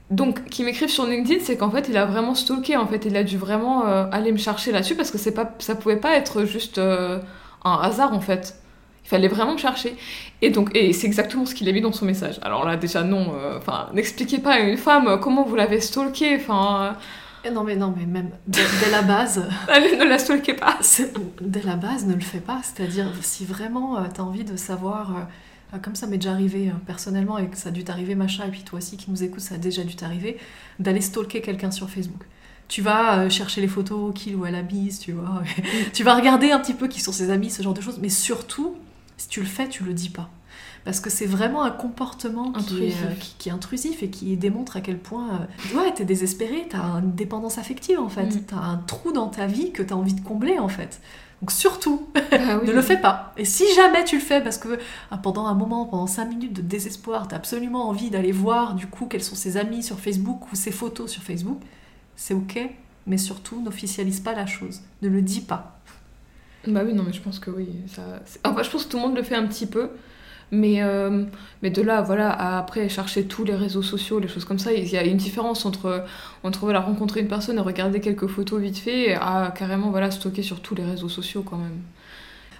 [0.10, 2.78] Donc, qui m'écrivent sur LinkedIn, c'est qu'en fait, il a vraiment stalké.
[2.78, 5.76] En fait, il a dû vraiment aller me chercher là-dessus parce que c'est pas, ça
[5.76, 7.20] pouvait pas être juste un
[7.66, 8.56] hasard en fait.
[9.04, 9.98] Il fallait vraiment me chercher.
[10.42, 12.40] Et donc, et c'est exactement ce qu'il a mis dans son message.
[12.42, 13.34] Alors là, déjà non.
[13.58, 16.38] Enfin, n'expliquez pas à une femme comment vous l'avez stalké.
[16.38, 16.96] Enfin,
[17.51, 20.79] Non mais non mais même dès, dès la base, euh, ne la stalkez pas.
[21.41, 22.62] dès la base ne le fais pas.
[22.63, 25.21] C'est-à-dire si vraiment tu as envie de savoir, euh,
[25.73, 28.47] euh, comme ça m'est déjà arrivé euh, personnellement et que ça a dû t'arriver Macha
[28.47, 30.38] et puis toi aussi qui nous écoutes ça a déjà dû t'arriver,
[30.79, 32.23] d'aller stalker quelqu'un sur Facebook.
[32.69, 35.41] Tu vas euh, chercher les photos qu'il ou elle a mises, tu vois.
[35.93, 37.99] tu vas regarder un petit peu qui sont ses amis, ce genre de choses.
[38.01, 38.75] Mais surtout,
[39.17, 40.29] si tu le fais, tu le dis pas.
[40.88, 43.04] Parce que c'est vraiment un comportement qui est, Intrusif.
[43.04, 45.28] euh, qui, qui est intrusif et qui démontre à quel point
[45.73, 48.41] euh, ouais, t'es désespéré, t'as une dépendance affective en fait, Mm.
[48.47, 51.02] t'as un trou dans ta vie que t'as envie de combler en fait.
[51.41, 52.67] Donc surtout, Ah oui.
[52.69, 53.34] ne le fais pas.
[53.36, 54.80] Et si jamais tu le fais parce que
[55.12, 58.88] ah, pendant un moment, pendant 5 minutes de désespoir, t'as absolument envie d'aller voir du
[58.88, 61.60] coup quels sont ses amis sur Facebook ou ses photos sur Facebook,
[62.15, 62.60] c'est ok,
[63.08, 65.73] mais surtout n'officialise pas la chose, ne le dis pas.
[66.65, 67.67] Bah oui, non, mais je pense que oui.
[67.88, 68.02] Ça...
[68.45, 69.89] Enfin, je pense que tout le monde le fait un petit peu.
[70.51, 71.25] Mais, euh,
[71.62, 74.71] mais de là, voilà, à après chercher tous les réseaux sociaux, les choses comme ça,
[74.73, 76.05] il y a une différence entre,
[76.43, 80.43] entre voilà, rencontrer une personne et regarder quelques photos vite fait, à carrément voilà, stocker
[80.43, 81.81] sur tous les réseaux sociaux quand même.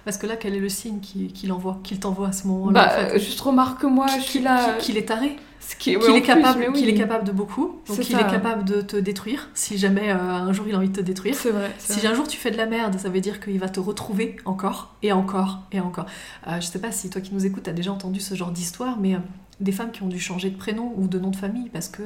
[0.08, 2.86] Parce que là, quel est le signe qu'il envoie, qu'il t'envoie à ce moment-là bah,
[2.86, 3.18] en fait?
[3.18, 4.72] Juste remarque-moi qu'il a...
[4.78, 5.36] qu'il est taré
[5.78, 9.76] qu'il est, capable, est capable de beaucoup, donc il est capable de te détruire si
[9.76, 11.34] jamais euh, un jour il a envie de te détruire.
[11.34, 11.70] C'est vrai.
[11.76, 14.36] Si un jour tu fais de la merde, ça veut dire qu'il va te retrouver
[14.46, 16.06] encore et encore et encore.
[16.46, 18.96] Euh, je sais pas si toi qui nous écoutes, as déjà entendu ce genre d'histoire,
[18.98, 19.18] mais euh,
[19.60, 22.02] des femmes qui ont dû changer de prénom ou de nom de famille parce que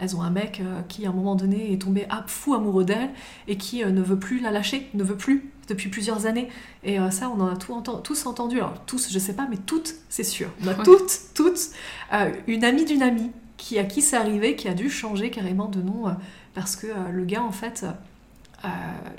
[0.00, 3.10] elles ont un mec qui à un moment donné est tombé fou amoureux d'elle
[3.46, 6.48] et qui ne veut plus la lâcher, ne veut plus depuis plusieurs années.
[6.84, 8.56] Et euh, ça, on en a tout tous entendu.
[8.56, 10.48] Alors, tous, je sais pas, mais toutes, c'est sûr.
[10.64, 11.70] On a toutes, toutes,
[12.12, 15.68] euh, une amie d'une amie qui, à qui c'est arrivé, qui a dû changer carrément
[15.68, 16.12] de nom euh,
[16.54, 17.84] parce que le gars, en fait,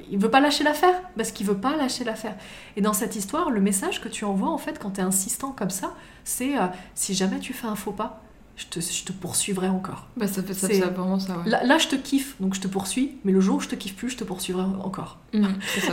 [0.10, 2.36] il veut pas lâcher l'affaire, parce qu'il veut pas lâcher l'affaire.
[2.76, 5.52] Et dans cette histoire, le message que tu envoies, en fait, quand tu es insistant
[5.52, 6.54] comme ça, c'est
[6.96, 8.22] si jamais tu fais un faux pas,
[8.58, 10.08] je te, je te, poursuivrai encore.
[10.18, 11.50] Bah, ça fait ça, ça vraiment ça, ouais.
[11.50, 13.76] là, là, je te kiffe, donc je te poursuis, mais le jour où je te
[13.76, 15.20] kiffe plus, je te poursuivrai encore.
[15.34, 15.46] Mmh,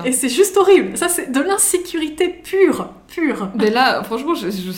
[0.07, 0.97] Et c'est juste horrible.
[0.97, 3.51] Ça, c'est de l'insécurité pure, pure.
[3.55, 4.73] Mais là, franchement, je, je,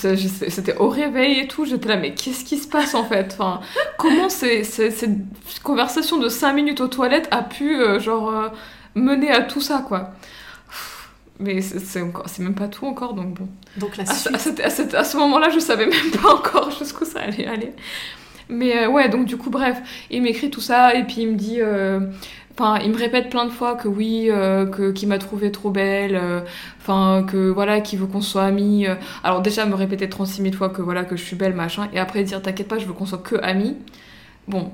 [0.49, 3.37] c'était au réveil et tout, j'étais là, mais qu'est-ce qui se passe en fait?
[3.39, 3.61] Enfin,
[3.99, 8.49] Comment cette conversation de 5 minutes aux toilettes a pu, euh, genre, euh,
[8.97, 10.13] mener à tout ça, quoi?
[11.39, 13.49] Mais c'est même pas tout encore, donc bon.
[13.77, 14.61] Donc la suite.
[14.61, 14.67] À,
[14.99, 17.73] à, ce moment-là, je savais même pas encore jusqu'où ça allait aller.
[18.49, 19.79] Mais euh, ouais, donc du coup, bref,
[20.11, 21.61] il m'écrit tout ça, et puis il me dit.
[21.61, 22.01] Euh,
[22.53, 25.71] enfin, il me répète plein de fois que oui, euh, que qu'il m'a trouvé trop
[25.71, 26.21] belle,
[26.81, 28.87] enfin que voilà, qu'il veut qu'on soit amis.
[29.23, 31.99] Alors déjà me répéter 36 000 fois que voilà que je suis belle machin, et
[31.99, 33.77] après dire t'inquiète pas, je veux qu'on soit que amis
[34.49, 34.71] bon,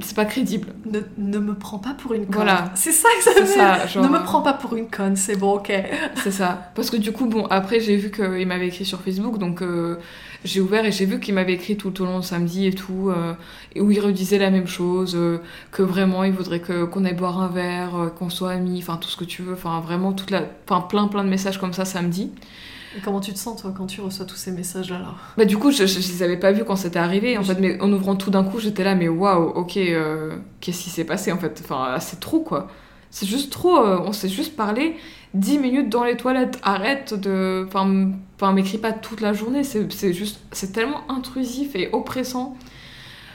[0.00, 0.68] c'est pas crédible.
[0.84, 2.34] Ne, ne, me prends pas pour une conne.
[2.34, 2.70] Voilà.
[2.74, 4.04] C'est ça que ça veut ça, genre...
[4.04, 5.72] Ne me prends pas pour une conne, c'est bon, ok.
[6.16, 6.70] c'est ça.
[6.74, 9.96] Parce que du coup, bon, après, j'ai vu qu'il m'avait écrit sur Facebook, donc euh,
[10.44, 13.10] j'ai ouvert et j'ai vu qu'il m'avait écrit tout au long de samedi et tout,
[13.10, 13.34] euh,
[13.76, 15.38] où il redisait la même chose, euh,
[15.70, 19.16] que vraiment, il voudrait qu'on aille boire un verre, qu'on soit amis, enfin, tout ce
[19.16, 20.42] que tu veux, enfin, vraiment, toute la...
[20.68, 22.30] enfin, plein, plein de messages comme ça samedi.
[22.96, 25.70] Et comment tu te sens, toi, quand tu reçois tous ces messages-là Bah, du coup,
[25.70, 28.30] je, je, les avais pas vus quand c'était arrivé, en fait, mais en ouvrant tout
[28.30, 31.60] d'un coup, j'étais là, mais waouh, ok, euh, qu'est-ce qui s'est passé, en fait?
[31.64, 32.68] Enfin, c'est trop, quoi.
[33.10, 34.96] C'est juste trop, euh, on s'est juste parlé
[35.34, 37.66] 10 minutes dans les toilettes, arrête de.
[37.68, 40.40] Enfin, m'écris pas toute la journée, c'est juste.
[40.52, 42.56] C'est tellement intrusif et oppressant.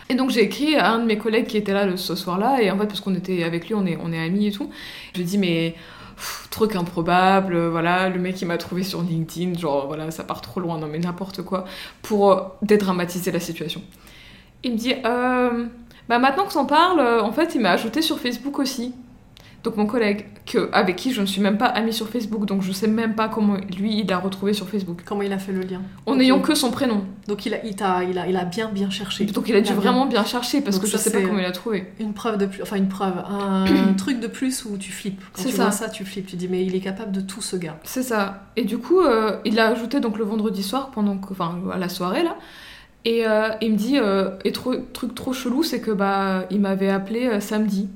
[0.09, 2.71] Et donc j'ai écrit à un de mes collègues qui était là ce soir-là, et
[2.71, 4.69] en fait, parce qu'on était avec lui, on est, on est amis et tout,
[5.13, 5.75] je lui ai dit, mais
[6.49, 10.41] truc improbable, euh, voilà, le mec qui m'a trouvé sur LinkedIn, genre voilà, ça part
[10.41, 11.65] trop loin, non mais n'importe quoi,
[12.01, 13.81] pour euh, dédramatiser la situation.
[14.63, 15.65] Il me dit, euh,
[16.09, 18.93] bah maintenant que t'en parles, en fait, il m'a ajouté sur Facebook aussi.
[19.63, 22.61] Donc mon collègue, que, avec qui je ne suis même pas amie sur Facebook, donc
[22.61, 25.01] je sais même pas comment lui il a retrouvé sur Facebook.
[25.03, 27.03] Comment il a fait le lien En n'ayant que son prénom.
[27.27, 29.25] Donc il a, il, a, il, a, il a bien bien cherché.
[29.25, 31.51] Donc il a dû vraiment bien chercher parce que je sais pas comment il a
[31.51, 31.91] trouvé.
[31.99, 35.21] Une preuve de plus, enfin une preuve, un, truc de plus où tu flippes.
[35.33, 35.63] Quand tu ça.
[35.63, 36.27] vois ça, tu flippes.
[36.27, 37.77] Tu dis mais il est capable de tout ce gars.
[37.83, 38.45] C'est ça.
[38.55, 41.77] Et du coup, euh, il l'a ajouté donc le vendredi soir pendant que, enfin à
[41.77, 42.37] la soirée là.
[43.05, 46.59] Et euh, il me dit, euh, et trop, truc trop chelou, c'est que bah il
[46.59, 47.89] m'avait appelé samedi.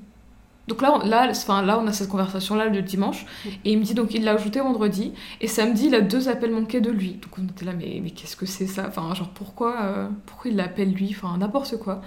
[0.68, 3.26] Donc là, là, enfin, là, on a cette conversation-là le dimanche.
[3.66, 5.14] Et il me dit, donc il l'a ajouté vendredi.
[5.42, 7.14] Et samedi, il a deux appels manqués de lui.
[7.14, 8.86] Donc on était là, mais, mais qu'est-ce que c'est ça?
[8.88, 11.16] Enfin, genre, pourquoi, euh, pourquoi il l'appelle lui?
[11.18, 12.02] Enfin, n'importe quoi.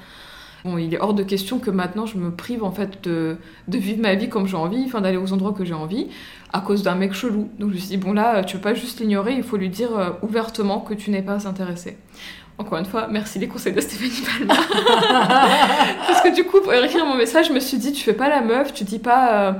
[0.65, 3.37] Bon, il est hors de question que maintenant je me prive en fait de,
[3.69, 6.07] de vivre ma vie comme j'ai envie, enfin d'aller aux endroits que j'ai envie,
[6.55, 7.51] à cause d'un mec chelou.
[7.59, 9.69] Donc je me suis dit, bon là, tu veux pas juste l'ignorer, il faut lui
[9.69, 11.99] dire euh, ouvertement que tu n'es pas intéressé.
[12.57, 14.55] Encore une fois, merci les conseils de Stéphanie Palma.
[16.07, 18.29] Parce que du coup, pour écrire mon message, je me suis dit, tu fais pas
[18.29, 19.53] la meuf, tu dis pas, euh,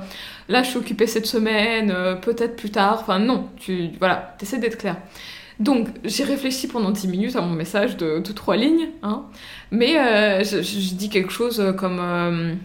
[0.49, 2.99] là je suis occupée cette semaine, euh, peut-être plus tard.
[3.01, 4.97] Enfin non, tu voilà, essaies d'être clair.
[5.59, 9.25] Donc j'ai réfléchi pendant 10 minutes à mon message de, trois lignes, hein.
[9.73, 12.59] mais euh, je, dis quelque chose comme...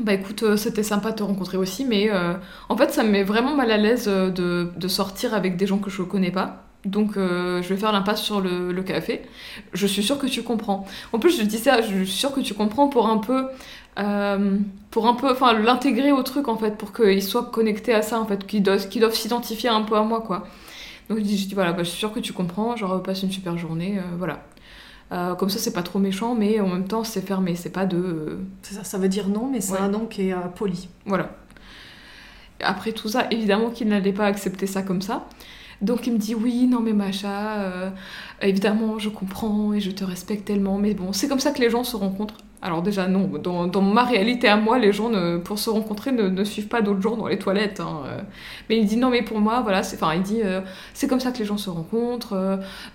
[0.00, 2.10] bah écoute, c'était sympa de te rencontrer aussi, mais
[2.68, 5.78] en fait ça me met vraiment mal à l'aise de, de sortir avec des gens
[5.78, 6.65] que je connais pas.
[6.86, 9.22] Donc euh, je vais faire l'impasse sur le, café.
[9.72, 10.86] Je suis sûre que tu comprends.
[11.12, 13.46] En plus je dis ça, je suis sûre que tu comprends pour un peu,
[13.98, 14.56] euh,
[14.90, 18.20] pour un peu, enfin l'intégrer au truc en fait, pour qu'il soit connecté à ça
[18.20, 20.46] en fait, qu'il doivent, s'identifier un peu à moi quoi.
[21.08, 23.56] Donc je dis, voilà, bah, je suis sûre que tu comprends, genre passe une super
[23.58, 25.36] journée, euh, voilà.
[25.36, 28.38] comme ça, c'est pas trop méchant, mais en même temps, c'est fermé, c'est pas de.
[28.62, 30.88] C'est ça, ça veut dire non, mais c'est un non qui est poli.
[31.04, 31.30] Voilà.
[32.60, 35.26] Après tout ça, évidemment qu'il n'allait pas accepter ça comme ça.
[35.82, 37.90] Donc il me dit oui, non mais Macha, euh,
[38.40, 41.70] évidemment je comprends et je te respecte tellement, mais bon, c'est comme ça que les
[41.70, 42.36] gens se rencontrent.
[42.62, 46.10] Alors déjà non, dans, dans, ma réalité à moi, les gens ne, pour se rencontrer
[46.10, 47.80] ne, ne suivent pas d'autres gens dans les toilettes.
[47.80, 48.02] Hein.
[48.06, 48.20] euh.
[48.68, 50.62] Mais il dit non mais pour moi voilà, c'est enfin il dit euh,
[50.94, 52.32] c'est comme ça que les gens se rencontrent.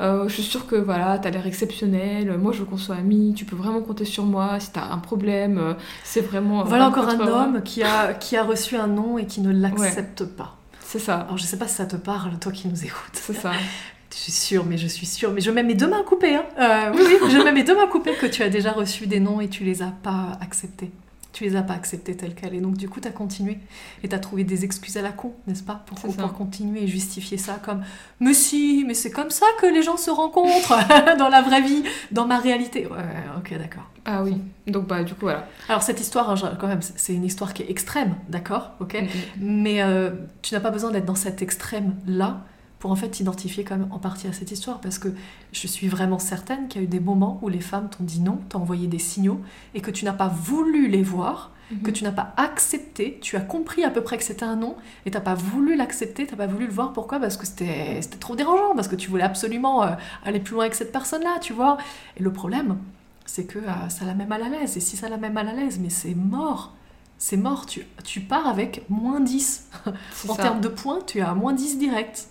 [0.02, 2.38] euh, je suis sûre que voilà t'as l'air exceptionnel.
[2.40, 3.34] Moi je veux qu'on soit amis.
[3.36, 5.76] Tu peux vraiment compter sur moi si t'as un problème.
[6.04, 6.64] c'est vraiment.
[6.64, 10.26] Voilà encore un homme qui a, qui a reçu un nom et qui ne l'accepte
[10.26, 10.58] pas.
[10.92, 13.14] C'est ça, Alors je sais pas si ça te parle, toi qui nous écoutes.
[13.14, 13.54] c'est ça.
[14.14, 15.32] Je suis sûre, mais je suis sûre.
[15.32, 16.36] Mais je mets mes deux mains coupées.
[16.36, 16.44] Hein.
[16.60, 19.22] Euh, oui, oui, je mets mes deux mains coupées que tu as déjà reçu des
[19.22, 20.92] noms et tu les as pas acceptés.
[21.34, 22.54] Tu les as pas acceptés tels quels.
[22.56, 23.60] Et donc, du coup, tu as continué.
[24.04, 26.88] Et tu as trouvé des excuses à la con, n'est-ce pas Pour, pour continuer et
[26.88, 27.84] justifier ça comme
[28.20, 30.78] Mais si, mais c'est comme ça que les gens se rencontrent
[31.18, 32.86] dans la vraie vie, dans ma réalité.
[32.88, 32.98] Ouais,
[33.38, 33.90] ok, d'accord.
[34.04, 34.38] Ah oui.
[34.68, 35.48] Donc bah du coup voilà.
[35.70, 38.96] Alors, cette histoire, hein, quand même, c'est c'est une histoire qui est extrême, d'accord Ok
[39.02, 39.62] Mm, mm.
[39.62, 42.42] mais euh, tu n'as pas besoin d'être dans cet extrême-là
[42.82, 45.08] pour en fait t'identifier quand même en partie à cette histoire parce que
[45.54, 48.20] je suis vraiment certaine qu'il y a eu des moments où les femmes t'ont dit
[48.20, 49.40] non, t'ont envoyé des signaux
[49.74, 51.84] et que tu n'as pas voulu les voir, Mhm.
[51.84, 54.76] que tu n'as pas accepté, tu as compris à peu près que c'était un non
[55.06, 56.92] et t'as pas voulu l'accepter, t'as pas voulu le voir.
[56.92, 57.18] Pourquoi?
[57.20, 59.92] Parce que c'était trop dérangeant, parce que tu voulais absolument euh,
[60.26, 61.78] aller plus loin avec cette personne-là, tu vois.
[62.18, 62.78] Et le problème,
[63.26, 64.76] c'est que euh, ça la met mal à l'aise.
[64.76, 66.74] Et si ça la met mal à l'aise, mais c'est mort.
[67.18, 69.70] C'est mort, tu, tu pars avec moins 10.
[70.12, 72.28] C'est En termes de points, tu à moins 10 direct.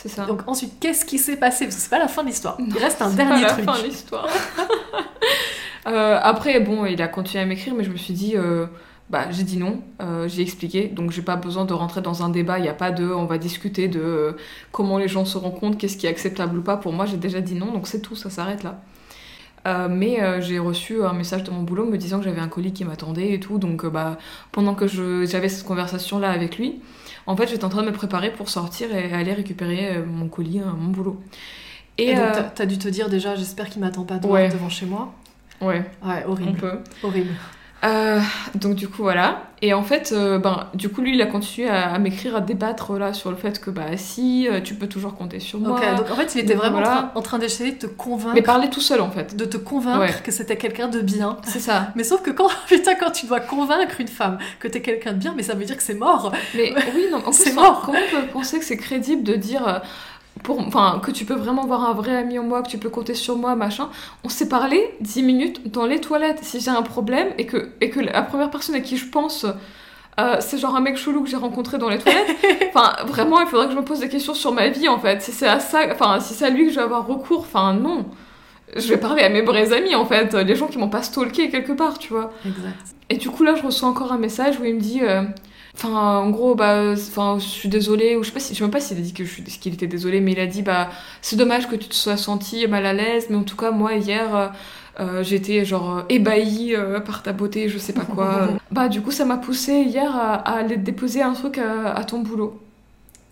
[0.00, 0.26] C'est ça.
[0.26, 1.64] Donc ensuite, qu'est-ce qui s'est passé?
[1.64, 2.56] Parce que c'est pas la fin de l'histoire.
[2.60, 3.66] Il reste un dernier pas truc.
[3.66, 4.28] la fin de l'histoire.
[5.86, 8.66] Euh, après, bon, il a continué à m'écrire, mais je me suis dit, euh,
[9.08, 12.28] bah, j'ai dit non, euh, j'ai expliqué, donc j'ai pas besoin de rentrer dans un
[12.28, 12.58] débat.
[12.58, 14.36] Il n'y a pas de, on va discuter de
[14.70, 16.76] comment les gens se rencontrent, qu'est-ce qui est acceptable ou pas.
[16.76, 18.82] Pour moi, j'ai déjà dit non, donc c'est tout, ça s'arrête là.
[19.66, 22.48] Euh, mais euh, j'ai reçu un message de mon boulot me disant que j'avais un
[22.48, 23.58] colis qui m'attendait et tout.
[23.58, 24.18] Donc, euh, bah,
[24.52, 26.80] pendant que j'avais cette conversation-là avec lui,
[27.28, 30.28] en fait, j'étais en train de me préparer pour sortir et aller récupérer euh, mon
[30.28, 31.20] colis à mon boulot.
[31.98, 34.48] Et, donc, euh, t'as- dû te dire déjà, j'espère qu'il m'attend pas Ouais.
[34.48, 35.12] devant chez moi.
[35.60, 36.58] ouais, Ouais, horrible.
[36.58, 36.78] peut.
[37.02, 37.30] Horrible.
[37.84, 38.18] Euh,
[38.56, 39.42] donc du coup voilà.
[39.62, 42.40] Et en fait, euh, ben du coup lui il a continué à, à m'écrire, à
[42.40, 45.80] débattre là sur le fait que bah si euh, tu peux toujours compter sur moi.
[45.96, 46.90] Donc en fait, il était Donc, vraiment voilà.
[46.90, 49.36] en train, en train d'essayer de te convaincre, Mais parler tout seul en fait.
[49.36, 50.14] de te convaincre Ouais.
[50.24, 51.36] que c'était quelqu'un de bien.
[51.44, 51.88] C'est ça.
[51.94, 55.18] Mais sauf que quand, putain, quand tu dois convaincre une femme que t'es quelqu'un de
[55.18, 56.32] bien, mais ça veut dire que c'est mort.
[56.56, 57.22] Mais oui non.
[57.32, 57.82] C'est mort.
[57.86, 59.78] Comment on peut penser que c'est crédible de dire euh,
[60.42, 62.90] pour, enfin que tu peux vraiment voir un vrai ami en moi, que tu peux
[62.90, 63.88] compter sur moi, machin.
[64.24, 66.40] On s'est parlé 10 minutes dans les toilettes.
[66.42, 69.46] Si j'ai un problème et que et que la première personne à qui je pense
[70.18, 72.36] euh, c'est genre un mec chelou que j'ai rencontré dans les toilettes.
[72.74, 75.22] Enfin, vraiment, il faudrait que je me pose des questions sur ma vie, en fait.
[75.22, 77.72] Si c'est à ça, enfin, si c'est à lui que je vais avoir recours, enfin,
[77.72, 78.04] non.
[78.76, 80.34] Je vais parler à mes vrais amis, en fait.
[80.34, 82.32] Les gens qui m'ont pas stalké quelque part, tu vois.
[82.44, 82.96] Exact.
[83.10, 85.00] Et du coup, là, je reçois encore un message où il me dit...
[85.02, 85.22] euh,
[85.80, 88.64] Enfin, en gros, bah, enfin, je suis désolée, ou je sais pas si, je sais
[88.64, 90.90] même pas s'il a dit que je qu'il était désolé, mais il a dit, bah,
[91.22, 93.94] c'est dommage que tu te sois senti mal à l'aise, mais en tout cas, moi,
[93.94, 94.48] hier, euh,
[94.98, 98.48] euh, j'étais genre ébahie euh, par ta beauté, je sais pas quoi.
[98.72, 102.02] bah, du coup, ça m'a poussé hier à, à aller déposer un truc à, à
[102.04, 102.60] ton boulot.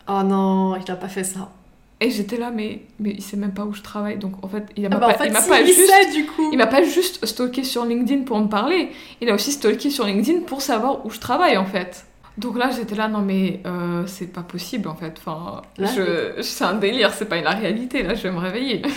[0.09, 1.51] Oh non, il a pas fait ça.
[1.99, 4.67] Et j'étais là, mais, mais il sait même pas où je travaille, donc en fait,
[4.77, 5.87] il Ah m'a bah, pas, en fait, il m'a si, pas il juste.
[5.91, 6.49] sait du coup.
[6.53, 10.05] Il m'a pas juste stalké sur LinkedIn pour me parler, il a aussi stalké sur
[10.05, 12.05] LinkedIn pour savoir où je travaille en fait.
[12.39, 15.15] Donc là j'étais là, non mais euh, c'est pas possible en fait.
[15.19, 15.63] Enfin,
[16.43, 18.83] c'est un délire, c'est pas la réalité, là je vais me réveiller.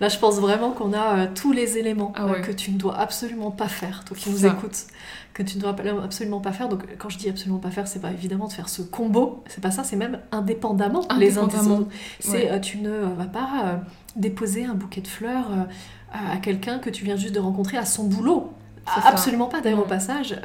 [0.00, 2.40] Là, je pense vraiment qu'on a euh, tous les éléments Ah euh, ouais.
[2.42, 4.84] que tu ne dois absolument pas faire, toi qui nous écoutes,
[5.32, 6.68] que tu ne dois absolument pas faire.
[6.68, 9.60] Donc, quand je dis absolument pas faire, c'est pas évidemment de faire ce combo, c'est
[9.60, 11.76] pas ça, c'est même indépendamment, les uns des Indépendamment.
[11.80, 11.90] autres.
[12.20, 12.50] C'est Ouais.
[12.52, 13.80] euh, tu ne vas pas
[14.14, 15.48] déposer un bouquet de fleurs
[16.12, 18.52] à, quelqu'un que tu viens juste de rencontrer à son boulot.
[18.86, 19.08] Ça.
[19.08, 19.60] Absolument pas.
[19.60, 19.88] D'ailleurs, au Non.
[19.88, 20.36] passage,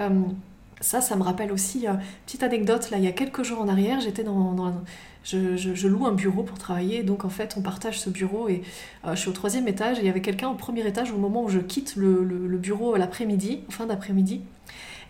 [0.82, 1.94] ça, ça me rappelle aussi, euh,
[2.26, 4.54] petite anecdote, là, il y a quelques jours en arrière, j'étais dans...
[4.54, 4.74] dans
[5.24, 8.62] je, loue un bureau pour travailler, donc en fait on partage ce bureau et
[9.06, 11.18] euh, je suis au troisième étage et il y avait quelqu'un au premier étage au
[11.18, 12.24] moment où je quitte le,
[12.58, 14.42] bureau l'après-midi, fin d'après-midi.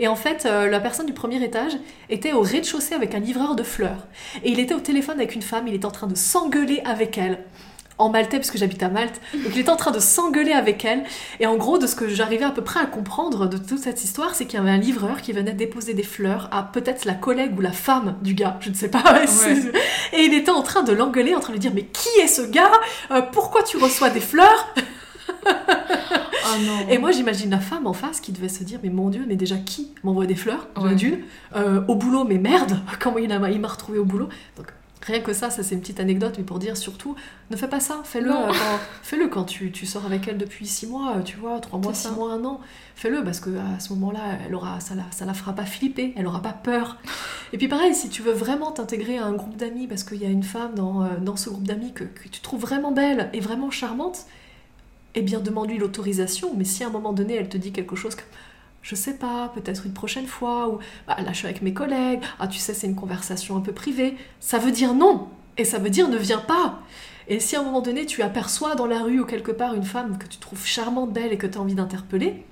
[0.01, 1.73] Et en fait, euh, la personne du premier étage
[2.09, 4.07] était au rez-de-chaussée avec un livreur de fleurs.
[4.43, 7.17] Et il était au téléphone avec une femme, il était en train de s'engueuler avec
[7.17, 7.39] elle.
[7.99, 9.19] En maltais, parce que j'habite à Malte.
[9.33, 11.03] Donc il était en train de s'engueuler avec elle.
[11.41, 14.03] Et en gros, de ce que j'arrivais à peu près à comprendre de toute cette
[14.03, 17.13] histoire, c'est qu'il y avait un livreur qui venait déposer des fleurs à peut-être la
[17.13, 19.03] collègue ou la femme du gars, je ne sais pas.
[20.13, 22.27] Et il était en train de l'engueuler, en train de lui dire Mais qui est
[22.27, 22.71] ce gars?
[23.11, 24.73] Euh, Pourquoi tu reçois des fleurs?
[26.51, 26.89] Ah non.
[26.89, 29.35] Et moi, j'imagine la femme en face qui devait se dire Mais mon Dieu, mais
[29.35, 30.67] déjà qui m'envoie des fleurs?
[30.81, 30.95] Ouais.
[30.95, 31.19] D'une.
[31.55, 34.29] Euh, au boulot, mais merde, comment il a- il m'a retrouvé au boulot?
[34.57, 34.67] Donc,
[35.01, 37.15] Rien que ça, ça c'est une petite anecdote, mais pour dire surtout,
[37.51, 38.51] ne fais pas ça, fais-le quand,
[39.01, 41.93] fais-le quand tu, tu sors avec elle depuis six mois, euh, tu vois, trois mois,
[41.93, 42.19] C'est six ça.
[42.19, 42.59] mois, un an.
[42.95, 46.13] Fais-le parce que à ce moment-là, elle aura, ça la, ça la fera pas flipper,
[46.17, 46.97] elle aura pas peur.
[47.53, 50.25] Et puis pareil, si tu veux vraiment t'intégrer à un groupe d'amis parce qu'il y
[50.25, 53.29] a une femme dans, euh, dans ce groupe d'amis que, que tu trouves vraiment belle
[53.31, 54.25] et vraiment charmante,
[55.15, 56.51] eh bien demande-lui l'autorisation.
[56.57, 58.25] Mais si à un moment donné elle te dit quelque chose comme
[58.81, 62.21] je sais pas, peut-être une prochaine fois, ou bah, là je suis avec mes collègues,
[62.39, 65.79] ah tu sais c'est une conversation un peu privée, ça veut dire non, et ça
[65.79, 66.79] veut dire ne viens pas.
[67.27, 69.83] Et si à un moment donné tu aperçois dans la rue ou quelque part une
[69.83, 72.43] femme que tu trouves charmante, belle et que tu as envie d'interpeller,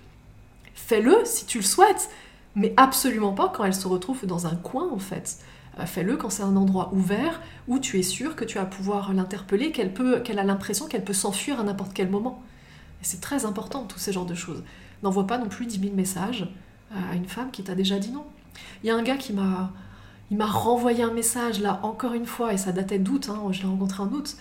[0.75, 2.09] fais-le si tu le souhaites,
[2.55, 5.39] mais absolument pas quand elle se retrouve dans un coin en fait.
[5.79, 9.13] Euh, fais-le quand c'est un endroit ouvert où tu es sûr que tu vas pouvoir
[9.13, 12.41] l'interpeller, qu'elle peut, qu'elle a l'impression qu'elle peut s'enfuir à n'importe quel moment.
[13.01, 14.63] C'est très important tous ces genres de choses.
[15.03, 16.47] N'envoie pas non plus 10 000 messages
[16.91, 18.25] à une femme qui t'a déjà dit non.
[18.83, 19.71] Il y a un gars qui m'a,
[20.31, 23.61] il m'a renvoyé un message là encore une fois et ça datait d'août, hein, je
[23.61, 24.37] l'ai rencontré en août.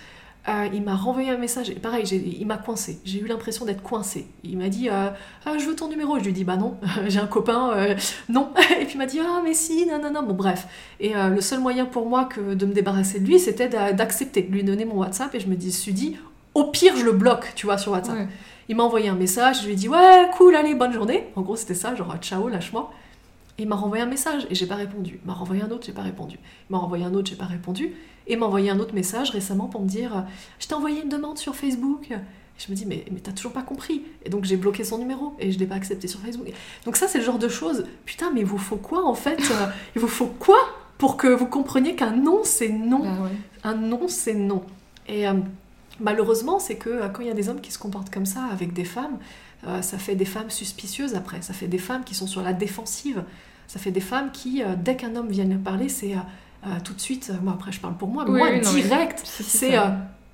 [0.49, 3.01] Euh, il m'a renvoyé un message, et pareil, il m'a coincé.
[3.05, 4.29] J'ai eu l'impression d'être coincé.
[4.45, 5.09] Il m'a dit euh,
[5.45, 6.19] ah, Je veux ton numéro.
[6.19, 6.77] Je lui ai dit Bah non,
[7.09, 7.97] j'ai un copain, euh,
[8.29, 8.51] non.
[8.81, 10.23] et puis il m'a dit Ah, mais si, non, non, non.
[10.23, 10.69] Bon, bref.
[11.01, 14.53] Et le seul moyen pour moi que de me débarrasser de lui, c'était d'accepter, de
[14.53, 15.35] lui donner mon WhatsApp.
[15.35, 16.17] Et je me suis dit
[16.55, 18.29] Au pire, je le bloque, tu vois, sur WhatsApp.
[18.69, 21.29] Il m'a envoyé un message, je lui ai dit Ouais, cool, allez, bonne journée.
[21.37, 22.93] En gros, c'était ça, genre Ciao, lâche-moi.
[23.59, 25.19] Il m'a renvoyé un message et j'ai pas répondu.
[25.23, 26.37] Il m'a renvoyé un autre, j'ai pas répondu.
[26.69, 27.93] Il m'a renvoyé un autre, j'ai pas répondu.
[28.27, 30.25] Et il m'a envoyé un autre message récemment pour me dire
[30.59, 32.11] Je t'ai envoyé une demande sur Facebook.
[32.11, 32.17] Et
[32.59, 34.03] je me dis Mais, mais t'as toujours pas compris.
[34.25, 36.49] Et donc j'ai bloqué son numéro et je l'ai pas accepté sur Facebook.
[36.85, 37.85] Donc ça, c'est le genre de choses.
[38.05, 39.41] Putain, mais il vous faut quoi en fait
[39.95, 40.59] Il vous faut quoi
[40.99, 43.01] pour que vous compreniez qu'un non, c'est non?
[43.01, 43.31] Bah
[43.65, 44.65] Un non, c'est non.
[45.09, 45.35] Et euh,
[46.01, 48.45] malheureusement, c'est que euh, quand il y a des hommes qui se comportent comme ça
[48.53, 49.19] avec des femmes,
[49.67, 52.53] euh, ça fait des femmes suspicieuses après, ça fait des femmes qui sont sur la
[52.53, 53.25] défensive,
[53.67, 57.01] ça fait des femmes qui, euh, dès qu'un homme vient parler, c'est euh, tout de
[57.01, 59.77] suite, moi après je parle pour moi, mais moi direct, c'est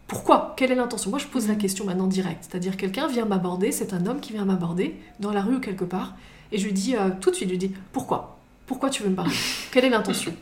[0.08, 0.54] pourquoi?
[0.58, 1.08] Quelle est l'intention?
[1.08, 1.58] Moi je pose la mm.
[1.58, 5.40] question maintenant direct, c'est-à-dire quelqu'un vient m'aborder, c'est un homme qui vient m'aborder dans la
[5.40, 6.14] rue ou quelque part,
[6.50, 8.38] et je lui dis tout de suite, je lui dis pourquoi?
[8.66, 9.34] Pourquoi tu veux me parler?
[9.70, 10.34] Quelle est l'intention?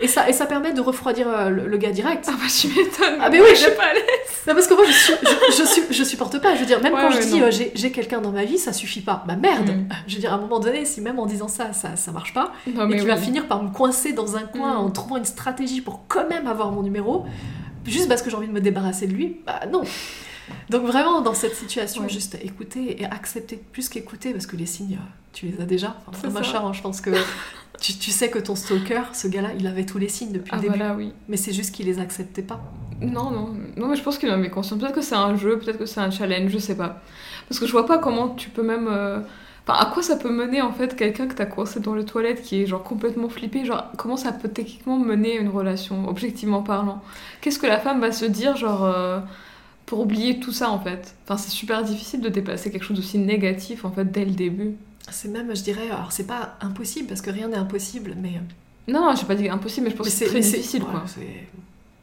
[0.00, 2.26] Et ça, et ça permet de refroidir euh, le, gars direct.
[2.28, 3.18] Ah bah tu m'étonnes.
[3.20, 4.02] Ah mais oui, je pas à l'aise.
[4.46, 4.92] Non, parce que moi je,
[5.52, 6.54] je, je, supporte pas.
[6.54, 9.00] Je veux dire, même quand je dis euh, j'ai quelqu'un dans ma vie, ça suffit
[9.00, 9.24] pas.
[9.26, 9.70] Bah merde.
[9.70, 9.88] Mm.
[10.06, 12.34] Je veux dire, à un moment donné, si même en disant ça, ça, ça marche
[12.34, 14.84] pas, et tu vas finir par me coincer dans un coin mm.
[14.84, 17.24] en trouvant une stratégie pour quand même avoir mon numéro,
[17.86, 19.82] juste parce que j'ai envie de me débarrasser de lui, bah non.
[20.70, 24.98] Donc vraiment, dans cette situation, juste écouter et accepter, plus qu'écouter, parce que les signes,
[25.32, 25.96] tu les as déjà.
[26.06, 27.10] Enfin, machin, je pense que
[27.80, 30.58] tu, tu, sais que ton stalker, ce gars-là, il avait tous les signes depuis le
[30.58, 30.84] ah, début.
[30.96, 31.12] oui.
[31.28, 32.60] Mais c'est juste qu'il les acceptait pas.
[33.00, 33.54] Non, non.
[33.76, 34.78] Non, mais je pense qu'il en est conscient.
[34.78, 37.00] Peut-être que c'est un jeu, peut-être que c'est un challenge, je sais pas.
[37.48, 38.88] Parce que je vois pas comment tu peux même...
[38.88, 39.20] Euh,
[39.66, 42.42] enfin, à quoi ça peut mener en fait quelqu'un que t'as coincé dans les toilettes
[42.42, 47.02] qui est genre complètement flippé Genre, comment ça peut techniquement mener une relation, objectivement parlant?
[47.40, 48.84] Qu'est-ce que la femme va se dire, genre...
[48.84, 49.18] Euh,
[49.86, 51.14] pour oublier tout ça en fait.
[51.24, 54.76] Enfin, c'est super difficile de dépasser quelque chose d'aussi négatif en fait dès le début.
[55.10, 58.36] C'est même, je dirais, alors c'est pas impossible parce que rien n'est impossible, mais.
[58.36, 61.04] Euh, non, j'ai pas dit impossible, mais je pense que c'est très difficile quoi.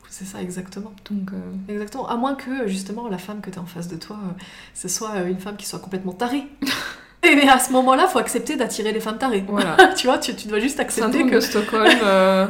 [0.10, 0.92] C'est ça exactement.
[1.10, 2.08] Donc, euh, Exactement.
[2.10, 4.32] À moins que justement la femme que tu as en face de toi, euh,
[4.74, 6.44] ce soit une femme qui soit complètement tarée.
[7.24, 9.44] Et à ce moment-là, faut accepter d'attirer les femmes tarées.
[9.48, 9.78] Voilà.
[9.98, 11.36] tu vois, tu, tu, dois juste accepter Syndrome que...
[11.36, 11.90] de Stockholm,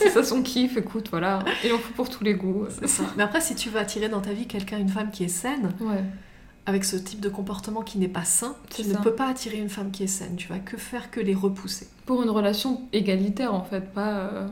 [0.00, 1.44] c'est ça son kiff, écoute, voilà.
[1.64, 2.66] Il en faut pour tous les goûts.
[2.86, 3.04] Ça.
[3.16, 5.72] Mais après, si tu veux attirer dans ta vie quelqu'un, une femme qui est saine,
[5.80, 6.02] ouais
[6.66, 9.68] avec ce type de comportement qui n'est pas sain, tu ne peux pas attirer une
[9.68, 10.36] femme qui est saine.
[10.36, 11.88] Tu vas que faire que les repousser?
[12.06, 14.48] Pour une relation égalitaire, en fait, pas, euh,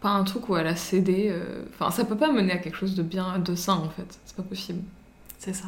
[0.00, 1.28] pas un truc où elle a cédé.
[1.30, 4.18] Euh, enfin, ça peut pas mener à quelque chose de bien, de sain, en fait.
[4.24, 4.82] C'est pas possible.
[5.38, 5.66] C'est ça.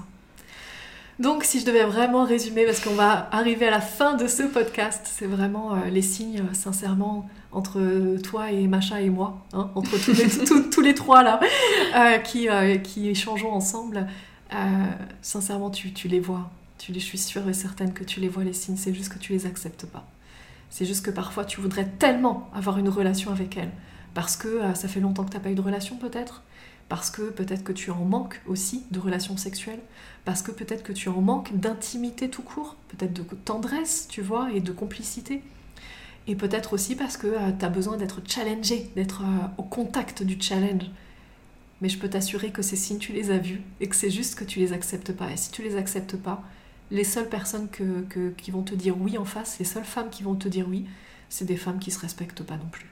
[1.18, 4.44] Donc, si je devais vraiment résumer, parce qu'on va arriver à la fin de ce
[4.44, 7.80] podcast, c'est vraiment euh, les signes, sincèrement, entre
[8.22, 11.40] toi et Macha et moi, hein, entre tous les, tous les trois là,
[12.20, 12.48] qui,
[12.84, 14.06] qui échangeons ensemble.
[14.52, 14.56] Euh,
[15.20, 16.50] sincèrement, tu, tu, les vois.
[16.78, 18.76] Tu les, je suis sûre et certaine que tu les vois, les signes.
[18.76, 20.06] C'est juste que tu les acceptes pas.
[20.70, 23.70] C'est juste que parfois, tu voudrais tellement avoir une relation avec elle.
[24.14, 26.42] Parce que euh, ça fait longtemps que tu n'as pas eu de relation, peut-être?
[26.88, 29.80] Parce que peut-être que tu en manques aussi de relations sexuelles?
[30.24, 32.76] Parce que peut-être que tu en manques d'intimité tout court?
[32.88, 35.42] Peut-être de tendresse, tu vois, et de complicité?
[36.26, 39.22] Et peut-être aussi parce que euh, tu as besoin d'être challengé, d'être
[39.56, 40.90] au contact du challenge
[41.80, 44.34] mais je peux t'assurer que ces signes, tu les as vus et que c'est juste
[44.34, 45.30] que tu les acceptes pas.
[45.30, 46.42] Et si tu les acceptes pas,
[46.90, 50.34] les seules personnes qui vont te dire oui en face, les seules femmes qui vont
[50.34, 50.86] te dire oui,
[51.28, 52.86] c'est des femmes qui se respectent pas non plus.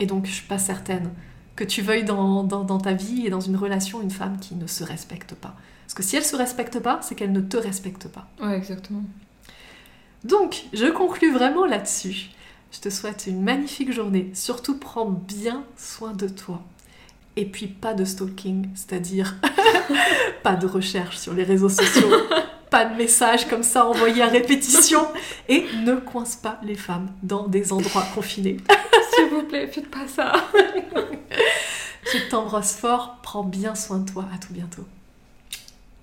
[0.00, 1.10] Et donc, je suis pas certaine
[1.54, 4.66] que tu veuilles dans, dans, ta vie et dans une relation une femme qui ne
[4.66, 5.54] se respecte pas.
[5.82, 8.26] Parce que si elle se respecte pas, c'est qu'elle ne te respecte pas.
[8.42, 9.02] Ouais, exactement.
[10.24, 12.30] Donc, je conclus vraiment là-dessus.
[12.72, 14.30] Je te souhaite une magnifique journée.
[14.32, 16.62] Surtout, prends bien soin de toi.
[17.36, 19.36] Et puis pas de stalking, c'est-à-dire
[20.42, 22.10] pas de recherche sur les réseaux sociaux,
[22.70, 25.06] pas de messages comme ça envoyés à répétition,
[25.48, 28.58] et ne coince pas les femmes dans des endroits confinés.
[29.14, 30.32] S'il vous plaît, faites pas ça.
[32.12, 34.84] Je t'embrasse fort, prends bien soin de toi, à tout bientôt.